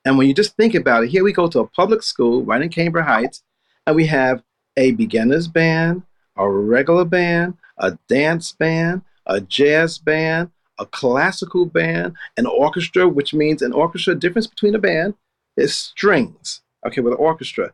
And 0.06 0.16
when 0.16 0.28
you 0.28 0.34
just 0.34 0.56
think 0.56 0.76
about 0.76 1.02
it, 1.02 1.10
here 1.10 1.24
we 1.24 1.32
go 1.32 1.48
to 1.48 1.58
a 1.58 1.66
public 1.66 2.00
school 2.00 2.44
right 2.44 2.62
in 2.62 2.68
Cambria 2.68 3.04
Heights, 3.04 3.42
and 3.86 3.96
we 3.96 4.06
have 4.06 4.40
a 4.76 4.92
beginner's 4.92 5.48
band, 5.48 6.04
a 6.36 6.48
regular 6.48 7.04
band, 7.04 7.54
a 7.78 7.98
dance 8.08 8.52
band, 8.52 9.02
a 9.26 9.40
jazz 9.40 9.98
band, 9.98 10.52
a 10.78 10.86
classical 10.86 11.66
band, 11.66 12.14
an 12.36 12.46
orchestra, 12.46 13.08
which 13.08 13.34
means 13.34 13.62
an 13.62 13.72
orchestra, 13.72 14.14
difference 14.14 14.46
between 14.46 14.76
a 14.76 14.78
band 14.78 15.14
is 15.56 15.74
strings, 15.76 16.60
okay, 16.86 17.00
with 17.00 17.14
an 17.14 17.18
orchestra. 17.18 17.72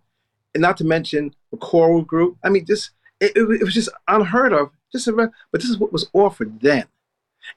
And 0.54 0.62
not 0.62 0.78
to 0.78 0.84
mention 0.84 1.34
a 1.52 1.58
choral 1.58 2.00
group. 2.00 2.38
I 2.42 2.48
mean, 2.48 2.64
just 2.64 2.92
it, 3.20 3.32
it, 3.36 3.42
it 3.60 3.64
was 3.64 3.74
just 3.74 3.90
unheard 4.08 4.54
of. 4.54 4.70
Just 4.90 5.06
a, 5.08 5.12
but 5.12 5.60
this 5.60 5.68
is 5.68 5.78
what 5.78 5.92
was 5.92 6.08
offered 6.14 6.60
then. 6.60 6.86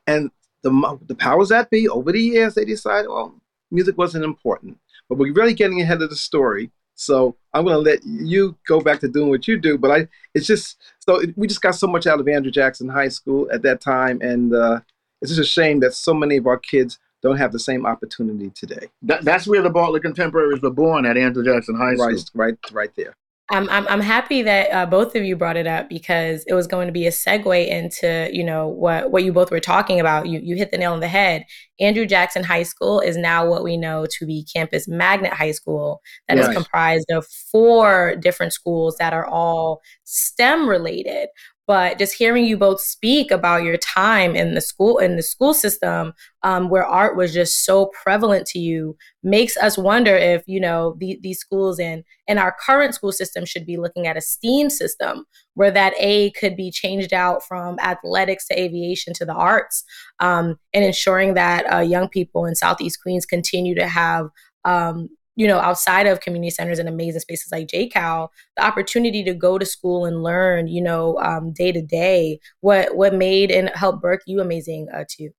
And 0.05 0.31
the, 0.63 0.99
the 1.07 1.15
powers 1.15 1.49
that 1.49 1.69
be, 1.69 1.87
over 1.87 2.11
the 2.11 2.21
years, 2.21 2.55
they 2.55 2.65
decided, 2.65 3.07
well, 3.07 3.35
music 3.71 3.97
wasn't 3.97 4.23
important. 4.23 4.77
But 5.09 5.17
we're 5.17 5.33
really 5.33 5.53
getting 5.53 5.81
ahead 5.81 6.01
of 6.01 6.09
the 6.09 6.15
story. 6.15 6.71
So 6.95 7.35
I'm 7.53 7.65
going 7.65 7.75
to 7.75 7.79
let 7.79 7.99
you 8.05 8.55
go 8.67 8.79
back 8.79 8.99
to 9.01 9.07
doing 9.07 9.29
what 9.29 9.47
you 9.47 9.57
do. 9.57 9.77
But 9.77 9.91
I, 9.91 10.07
it's 10.33 10.47
just 10.47 10.77
so 10.99 11.19
it, 11.19 11.37
we 11.37 11.47
just 11.47 11.61
got 11.61 11.75
so 11.75 11.87
much 11.87 12.07
out 12.07 12.19
of 12.19 12.27
Andrew 12.27 12.51
Jackson 12.51 12.89
High 12.89 13.09
School 13.09 13.49
at 13.51 13.61
that 13.63 13.81
time, 13.81 14.21
and 14.21 14.53
uh, 14.55 14.79
it's 15.21 15.31
just 15.31 15.41
a 15.41 15.51
shame 15.51 15.79
that 15.81 15.93
so 15.93 16.13
many 16.13 16.37
of 16.37 16.47
our 16.47 16.57
kids 16.57 16.99
don't 17.21 17.37
have 17.37 17.51
the 17.51 17.59
same 17.59 17.85
opportunity 17.85 18.51
today. 18.51 18.87
That, 19.01 19.23
that's 19.23 19.47
where 19.47 19.61
the 19.61 19.69
Bartlett 19.69 20.03
Contemporaries 20.03 20.61
were 20.61 20.69
born 20.69 21.05
at 21.05 21.17
Andrew 21.17 21.43
Jackson 21.43 21.75
High 21.75 21.95
School. 21.95 22.07
Right, 22.07 22.31
right, 22.33 22.71
right 22.71 22.91
there. 22.95 23.15
I'm, 23.51 23.69
I'm, 23.69 23.87
I'm 23.87 24.01
happy 24.01 24.41
that 24.41 24.71
uh, 24.71 24.85
both 24.87 25.15
of 25.15 25.23
you 25.23 25.35
brought 25.35 25.55
it 25.55 25.67
up 25.67 25.87
because 25.87 26.43
it 26.47 26.55
was 26.55 26.65
going 26.65 26.87
to 26.87 26.91
be 26.91 27.05
a 27.05 27.11
segue 27.11 27.67
into 27.67 28.27
you 28.33 28.43
know 28.43 28.67
what 28.67 29.11
what 29.11 29.23
you 29.23 29.31
both 29.31 29.51
were 29.51 29.59
talking 29.59 29.99
about. 29.99 30.27
You 30.27 30.39
you 30.39 30.55
hit 30.55 30.71
the 30.71 30.79
nail 30.79 30.93
on 30.93 30.99
the 30.99 31.07
head. 31.07 31.45
Andrew 31.79 32.07
Jackson 32.07 32.43
High 32.43 32.63
School 32.63 33.01
is 33.01 33.17
now 33.17 33.47
what 33.47 33.63
we 33.63 33.77
know 33.77 34.07
to 34.17 34.25
be 34.25 34.47
Campus 34.51 34.87
Magnet 34.87 35.33
High 35.33 35.51
School, 35.51 36.01
that 36.27 36.37
is 36.39 36.47
comprised 36.47 37.11
of 37.11 37.27
four 37.27 38.15
different 38.15 38.53
schools 38.53 38.95
that 38.97 39.13
are 39.13 39.27
all 39.27 39.81
STEM 40.05 40.67
related 40.67 41.27
but 41.67 41.97
just 41.97 42.13
hearing 42.13 42.45
you 42.45 42.57
both 42.57 42.79
speak 42.79 43.31
about 43.31 43.63
your 43.63 43.77
time 43.77 44.35
in 44.35 44.53
the 44.53 44.61
school 44.61 44.97
in 44.97 45.15
the 45.15 45.23
school 45.23 45.53
system 45.53 46.13
um, 46.43 46.69
where 46.69 46.85
art 46.85 47.15
was 47.15 47.33
just 47.33 47.65
so 47.65 47.91
prevalent 48.03 48.45
to 48.45 48.59
you 48.59 48.95
makes 49.23 49.57
us 49.57 49.77
wonder 49.77 50.15
if 50.15 50.43
you 50.47 50.59
know 50.59 50.95
the, 50.99 51.19
these 51.21 51.39
schools 51.39 51.79
in 51.79 52.03
in 52.27 52.37
our 52.37 52.55
current 52.65 52.93
school 52.93 53.11
system 53.11 53.45
should 53.45 53.65
be 53.65 53.77
looking 53.77 54.07
at 54.07 54.17
a 54.17 54.21
STEAM 54.21 54.69
system 54.69 55.25
where 55.55 55.71
that 55.71 55.93
A 55.99 56.31
could 56.31 56.55
be 56.55 56.71
changed 56.71 57.13
out 57.13 57.43
from 57.43 57.79
athletics 57.79 58.47
to 58.47 58.59
aviation 58.59 59.13
to 59.13 59.25
the 59.25 59.33
arts 59.33 59.83
um, 60.19 60.55
and 60.73 60.83
ensuring 60.83 61.33
that 61.33 61.71
uh, 61.73 61.79
young 61.79 62.09
people 62.09 62.45
in 62.45 62.55
Southeast 62.55 62.99
Queens 63.01 63.25
continue 63.25 63.75
to 63.75 63.87
have 63.87 64.27
um, 64.65 65.09
you 65.35 65.47
know, 65.47 65.59
outside 65.59 66.07
of 66.07 66.21
community 66.21 66.49
centers 66.49 66.79
and 66.79 66.87
amazing 66.87 67.19
spaces 67.19 67.51
like 67.51 67.67
JCal, 67.67 68.29
the 68.55 68.65
opportunity 68.65 69.23
to 69.23 69.33
go 69.33 69.57
to 69.57 69.65
school 69.65 70.05
and 70.05 70.23
learn, 70.23 70.67
you 70.67 70.81
know, 70.81 71.17
um, 71.19 71.51
day 71.51 71.71
to 71.71 71.81
day, 71.81 72.39
what 72.61 72.95
what 72.95 73.13
made 73.13 73.51
and 73.51 73.69
helped 73.75 74.01
Burke 74.01 74.21
you 74.25 74.39
amazing 74.39 74.87
uh, 74.93 75.03
too. 75.09 75.29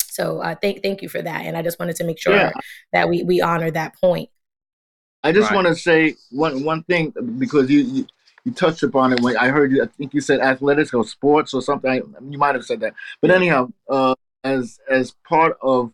So 0.00 0.40
uh, 0.40 0.56
thank 0.60 0.82
thank 0.82 1.02
you 1.02 1.08
for 1.08 1.22
that, 1.22 1.46
and 1.46 1.56
I 1.56 1.62
just 1.62 1.78
wanted 1.78 1.96
to 1.96 2.04
make 2.04 2.20
sure 2.20 2.34
yeah. 2.34 2.52
that 2.92 3.08
we 3.08 3.22
we 3.22 3.40
honor 3.40 3.70
that 3.70 3.94
point. 4.00 4.28
I 5.22 5.32
just 5.32 5.50
right. 5.50 5.54
want 5.56 5.68
to 5.68 5.76
say 5.76 6.16
one 6.30 6.64
one 6.64 6.82
thing 6.84 7.12
because 7.38 7.70
you, 7.70 7.80
you 7.80 8.06
you 8.44 8.52
touched 8.52 8.82
upon 8.82 9.12
it 9.12 9.20
when 9.20 9.36
I 9.36 9.48
heard 9.48 9.70
you. 9.70 9.82
I 9.82 9.86
think 9.86 10.14
you 10.14 10.20
said 10.20 10.40
athletics 10.40 10.92
or 10.92 11.04
sports 11.04 11.54
or 11.54 11.62
something. 11.62 12.02
You 12.28 12.38
might 12.38 12.54
have 12.54 12.64
said 12.64 12.80
that, 12.80 12.94
but 13.20 13.30
yeah. 13.30 13.36
anyhow, 13.36 13.68
uh, 13.88 14.14
as 14.42 14.80
as 14.90 15.14
part 15.28 15.56
of 15.62 15.92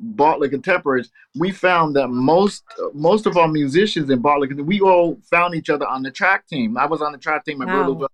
Bartlett 0.00 0.50
Contemporaries, 0.50 1.10
we 1.36 1.50
found 1.50 1.94
that 1.96 2.08
most 2.08 2.64
most 2.94 3.26
of 3.26 3.36
our 3.36 3.48
musicians 3.48 4.08
in 4.08 4.20
Bartlett, 4.20 4.64
we 4.64 4.80
all 4.80 5.18
found 5.30 5.54
each 5.54 5.68
other 5.68 5.86
on 5.86 6.02
the 6.02 6.10
track 6.10 6.46
team. 6.46 6.76
I 6.78 6.86
was 6.86 7.02
on 7.02 7.12
the 7.12 7.18
track 7.18 7.44
team, 7.44 7.58
my 7.58 7.66
wow. 7.66 7.76
brother 7.76 7.92
was 7.92 8.08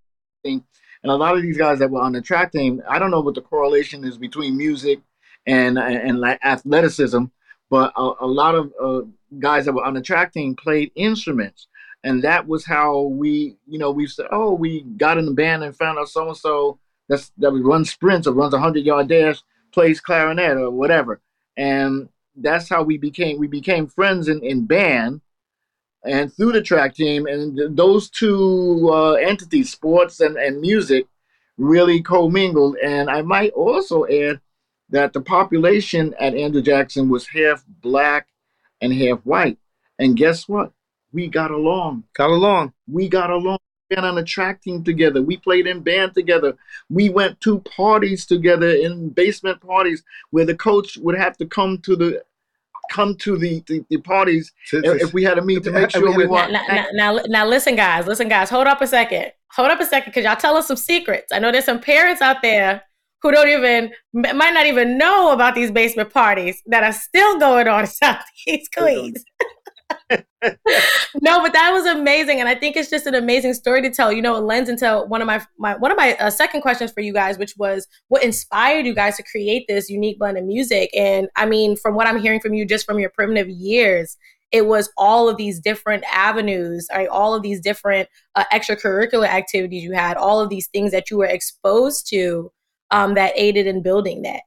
team, 0.44 0.64
and 1.02 1.12
a 1.12 1.16
lot 1.16 1.36
of 1.36 1.42
these 1.42 1.56
guys 1.56 1.78
that 1.78 1.90
were 1.90 2.00
on 2.00 2.12
the 2.12 2.20
track 2.20 2.52
team, 2.52 2.82
I 2.88 2.98
don't 2.98 3.12
know 3.12 3.20
what 3.20 3.36
the 3.36 3.40
correlation 3.40 4.04
is 4.04 4.18
between 4.18 4.56
music 4.56 5.00
and 5.46 5.78
and, 5.78 5.96
and 5.96 6.20
like 6.20 6.40
athleticism, 6.44 7.24
but 7.70 7.92
a, 7.96 8.12
a 8.20 8.26
lot 8.26 8.56
of 8.56 8.72
uh, 8.82 9.02
guys 9.38 9.64
that 9.66 9.72
were 9.72 9.84
on 9.84 9.94
the 9.94 10.02
track 10.02 10.32
team 10.32 10.56
played 10.56 10.90
instruments, 10.96 11.68
and 12.02 12.24
that 12.24 12.48
was 12.48 12.66
how 12.66 13.02
we, 13.02 13.56
you 13.68 13.78
know, 13.78 13.92
we 13.92 14.08
said, 14.08 14.26
oh, 14.32 14.52
we 14.52 14.82
got 14.96 15.18
in 15.18 15.26
the 15.26 15.32
band 15.32 15.62
and 15.62 15.76
found 15.76 15.98
out 15.98 16.08
so 16.08 16.26
and 16.26 16.36
so 16.36 16.80
that's 17.08 17.30
that 17.38 17.52
runs 17.52 17.90
sprints 17.92 18.26
or 18.26 18.32
runs 18.32 18.54
a 18.54 18.58
hundred 18.58 18.84
yard 18.84 19.06
dash, 19.06 19.40
plays 19.70 20.00
clarinet 20.00 20.56
or 20.56 20.72
whatever 20.72 21.20
and 21.56 22.08
that's 22.36 22.68
how 22.68 22.82
we 22.82 22.98
became 22.98 23.38
we 23.38 23.46
became 23.46 23.86
friends 23.86 24.28
in, 24.28 24.42
in 24.44 24.66
band 24.66 25.20
and 26.04 26.32
through 26.32 26.52
the 26.52 26.62
track 26.62 26.94
team. 26.94 27.26
And 27.26 27.76
those 27.76 28.08
two 28.08 28.90
uh, 28.92 29.12
entities 29.14 29.70
sports 29.70 30.20
and, 30.20 30.36
and 30.36 30.60
music 30.60 31.06
really 31.56 32.02
commingled. 32.02 32.76
And 32.82 33.08
i 33.10 33.22
might 33.22 33.52
also 33.52 34.04
add 34.06 34.40
that 34.90 35.12
the 35.12 35.20
population 35.20 36.14
at 36.20 36.34
andrew 36.34 36.62
jackson 36.62 37.08
was 37.08 37.26
half 37.28 37.64
black 37.66 38.28
and 38.80 38.92
half 38.92 39.20
white. 39.20 39.58
And 39.98 40.16
guess 40.16 40.46
what? 40.46 40.72
We 41.12 41.28
got 41.28 41.50
along. 41.50 42.04
Got 42.14 42.30
along. 42.30 42.74
We 42.86 43.08
got 43.08 43.30
along 43.30 43.58
been 43.88 44.04
on 44.04 44.18
a 44.18 44.24
track 44.24 44.62
team 44.62 44.84
together. 44.84 45.22
We 45.22 45.36
played 45.36 45.66
in 45.66 45.80
band 45.80 46.14
together. 46.14 46.56
We 46.90 47.08
went 47.08 47.40
to 47.42 47.60
parties 47.60 48.26
together 48.26 48.70
in 48.70 49.10
basement 49.10 49.60
parties 49.60 50.02
where 50.30 50.44
the 50.44 50.56
coach 50.56 50.96
would 50.98 51.16
have 51.16 51.36
to 51.38 51.46
come 51.46 51.78
to 51.78 51.96
the 51.96 52.22
come 52.90 53.16
to 53.16 53.36
the, 53.36 53.64
the, 53.66 53.84
the 53.90 53.96
parties 53.98 54.52
if 54.72 55.12
we 55.12 55.24
had 55.24 55.38
a 55.38 55.42
meet 55.42 55.64
to 55.64 55.72
make 55.72 55.90
sure 55.90 56.16
we 56.16 56.26
want. 56.26 56.52
Now, 56.52 56.62
now, 56.68 56.86
now, 56.92 57.20
now, 57.26 57.46
listen, 57.46 57.74
guys, 57.74 58.06
listen, 58.06 58.28
guys, 58.28 58.48
hold 58.48 58.66
up 58.66 58.80
a 58.80 58.86
second. 58.86 59.32
Hold 59.56 59.70
up 59.70 59.80
a 59.80 59.86
second, 59.86 60.10
because 60.10 60.24
y'all 60.24 60.36
tell 60.36 60.56
us 60.56 60.68
some 60.68 60.76
secrets. 60.76 61.32
I 61.32 61.38
know 61.38 61.50
there's 61.50 61.64
some 61.64 61.80
parents 61.80 62.22
out 62.22 62.42
there 62.42 62.82
who 63.22 63.32
don't 63.32 63.48
even 63.48 63.90
might 64.12 64.52
not 64.52 64.66
even 64.66 64.98
know 64.98 65.32
about 65.32 65.54
these 65.54 65.70
basement 65.70 66.12
parties 66.12 66.62
that 66.66 66.84
are 66.84 66.92
still 66.92 67.38
going 67.38 67.66
on 67.66 67.80
in 67.80 67.86
Southeast 67.86 68.70
Queens. 68.76 69.24
no, 70.10 71.42
but 71.42 71.52
that 71.52 71.70
was 71.72 71.84
amazing, 71.86 72.38
and 72.38 72.48
I 72.48 72.54
think 72.54 72.76
it's 72.76 72.90
just 72.90 73.06
an 73.06 73.14
amazing 73.14 73.54
story 73.54 73.82
to 73.82 73.90
tell. 73.90 74.12
You 74.12 74.22
know, 74.22 74.36
it 74.36 74.42
lends 74.42 74.70
into 74.70 75.04
one 75.08 75.20
of 75.20 75.26
my 75.26 75.44
my 75.58 75.74
one 75.76 75.90
of 75.90 75.96
my 75.96 76.14
uh, 76.16 76.30
second 76.30 76.60
questions 76.60 76.92
for 76.92 77.00
you 77.00 77.12
guys, 77.12 77.38
which 77.38 77.56
was 77.56 77.88
what 78.08 78.22
inspired 78.22 78.86
you 78.86 78.94
guys 78.94 79.16
to 79.16 79.24
create 79.24 79.66
this 79.66 79.90
unique 79.90 80.18
blend 80.18 80.38
of 80.38 80.44
music. 80.44 80.90
And 80.94 81.28
I 81.36 81.46
mean, 81.46 81.76
from 81.76 81.94
what 81.94 82.06
I'm 82.06 82.20
hearing 82.20 82.40
from 82.40 82.54
you, 82.54 82.64
just 82.64 82.86
from 82.86 83.00
your 83.00 83.10
primitive 83.10 83.48
years, 83.48 84.16
it 84.52 84.66
was 84.66 84.90
all 84.96 85.28
of 85.28 85.36
these 85.36 85.58
different 85.58 86.04
avenues, 86.12 86.86
right? 86.92 87.08
All 87.08 87.34
of 87.34 87.42
these 87.42 87.60
different 87.60 88.08
uh, 88.36 88.44
extracurricular 88.52 89.26
activities 89.26 89.82
you 89.82 89.92
had, 89.92 90.16
all 90.16 90.40
of 90.40 90.50
these 90.50 90.68
things 90.68 90.92
that 90.92 91.10
you 91.10 91.18
were 91.18 91.26
exposed 91.26 92.08
to 92.10 92.52
um, 92.90 93.14
that 93.14 93.32
aided 93.34 93.66
in 93.66 93.82
building 93.82 94.22
that. 94.22 94.42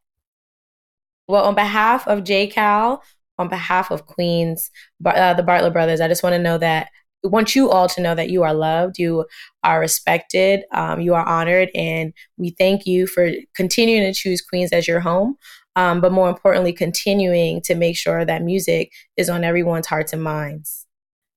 Well, 1.27 1.43
on 1.43 1.53
behalf 1.53 2.07
of 2.07 2.23
JCal, 2.23 3.01
on 3.39 3.47
behalf 3.47 3.89
of 3.89 4.05
Queens, 4.05 4.69
uh, 5.03 5.33
the 5.33 5.43
Bartlett 5.43 5.73
brothers, 5.73 6.01
I 6.01 6.07
just 6.07 6.21
want 6.21 6.33
to 6.33 6.41
know 6.41 6.59
that 6.59 6.89
want 7.23 7.55
you 7.55 7.69
all 7.69 7.87
to 7.89 8.01
know 8.01 8.15
that 8.15 8.29
you 8.29 8.43
are 8.43 8.53
loved, 8.53 8.97
you 8.97 9.25
are 9.63 9.79
respected, 9.79 10.63
um, 10.71 11.01
you 11.01 11.13
are 11.13 11.25
honored, 11.25 11.69
and 11.75 12.13
we 12.37 12.51
thank 12.51 12.85
you 12.85 13.07
for 13.07 13.31
continuing 13.55 14.03
to 14.03 14.17
choose 14.17 14.41
Queens 14.41 14.71
as 14.71 14.87
your 14.87 14.99
home. 15.01 15.35
Um, 15.75 16.01
but 16.01 16.11
more 16.11 16.29
importantly, 16.29 16.73
continuing 16.73 17.61
to 17.63 17.75
make 17.75 17.97
sure 17.97 18.25
that 18.25 18.41
music 18.43 18.91
is 19.17 19.29
on 19.29 19.43
everyone's 19.43 19.87
hearts 19.87 20.13
and 20.13 20.23
minds. 20.23 20.85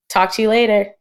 Talk 0.08 0.32
to 0.34 0.42
you 0.42 0.48
later. 0.48 0.92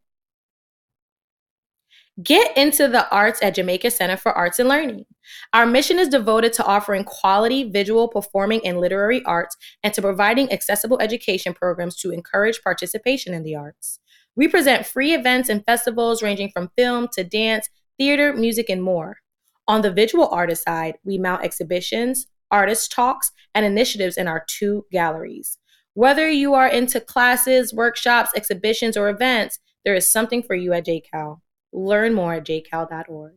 Get 2.22 2.56
into 2.58 2.88
the 2.88 3.10
arts 3.10 3.42
at 3.42 3.56
Jamaica 3.56 3.92
Center 3.92 4.18
for 4.18 4.32
Arts 4.32 4.60
and 4.60 4.70
Learning. 4.70 5.06
Our 5.54 5.66
mission 5.66 6.00
is 6.00 6.08
devoted 6.08 6.54
to 6.54 6.66
offering 6.66 7.04
quality 7.04 7.64
visual, 7.70 8.08
performing, 8.08 8.66
and 8.66 8.80
literary 8.80 9.24
arts 9.26 9.58
and 9.84 9.94
to 9.94 10.02
providing 10.02 10.52
accessible 10.52 11.00
education 11.02 11.54
programs 11.54 11.96
to 11.98 12.12
encourage 12.12 12.62
participation 12.62 13.34
in 13.34 13.44
the 13.44 13.56
arts. 13.56 14.00
We 14.36 14.48
present 14.48 14.86
free 14.86 15.14
events 15.14 15.50
and 15.50 15.66
festivals 15.66 16.24
ranging 16.24 16.50
from 16.52 16.72
film 16.78 17.08
to 17.14 17.24
dance, 17.24 17.70
theater, 17.98 18.34
music, 18.34 18.70
and 18.70 18.82
more. 18.82 19.18
On 19.68 19.82
the 19.82 19.92
visual 19.92 20.28
artist 20.30 20.64
side, 20.64 20.96
we 21.04 21.18
mount 21.18 21.44
exhibitions, 21.44 22.28
artist 22.50 22.92
talks, 22.92 23.32
and 23.54 23.66
initiatives 23.66 24.18
in 24.18 24.28
our 24.28 24.44
two 24.48 24.86
galleries. 24.92 25.58
Whether 25.94 26.30
you 26.30 26.54
are 26.54 26.68
into 26.68 27.02
classes, 27.02 27.74
workshops, 27.74 28.32
exhibitions, 28.36 28.96
or 28.96 29.10
events, 29.10 29.60
there 29.84 29.96
is 29.96 30.10
something 30.10 30.42
for 30.42 30.56
you 30.56 30.74
at 30.74 30.86
JCal. 30.86 31.42
Learn 31.74 32.14
more 32.14 32.34
at 32.36 32.46
jcal.org. 32.46 33.34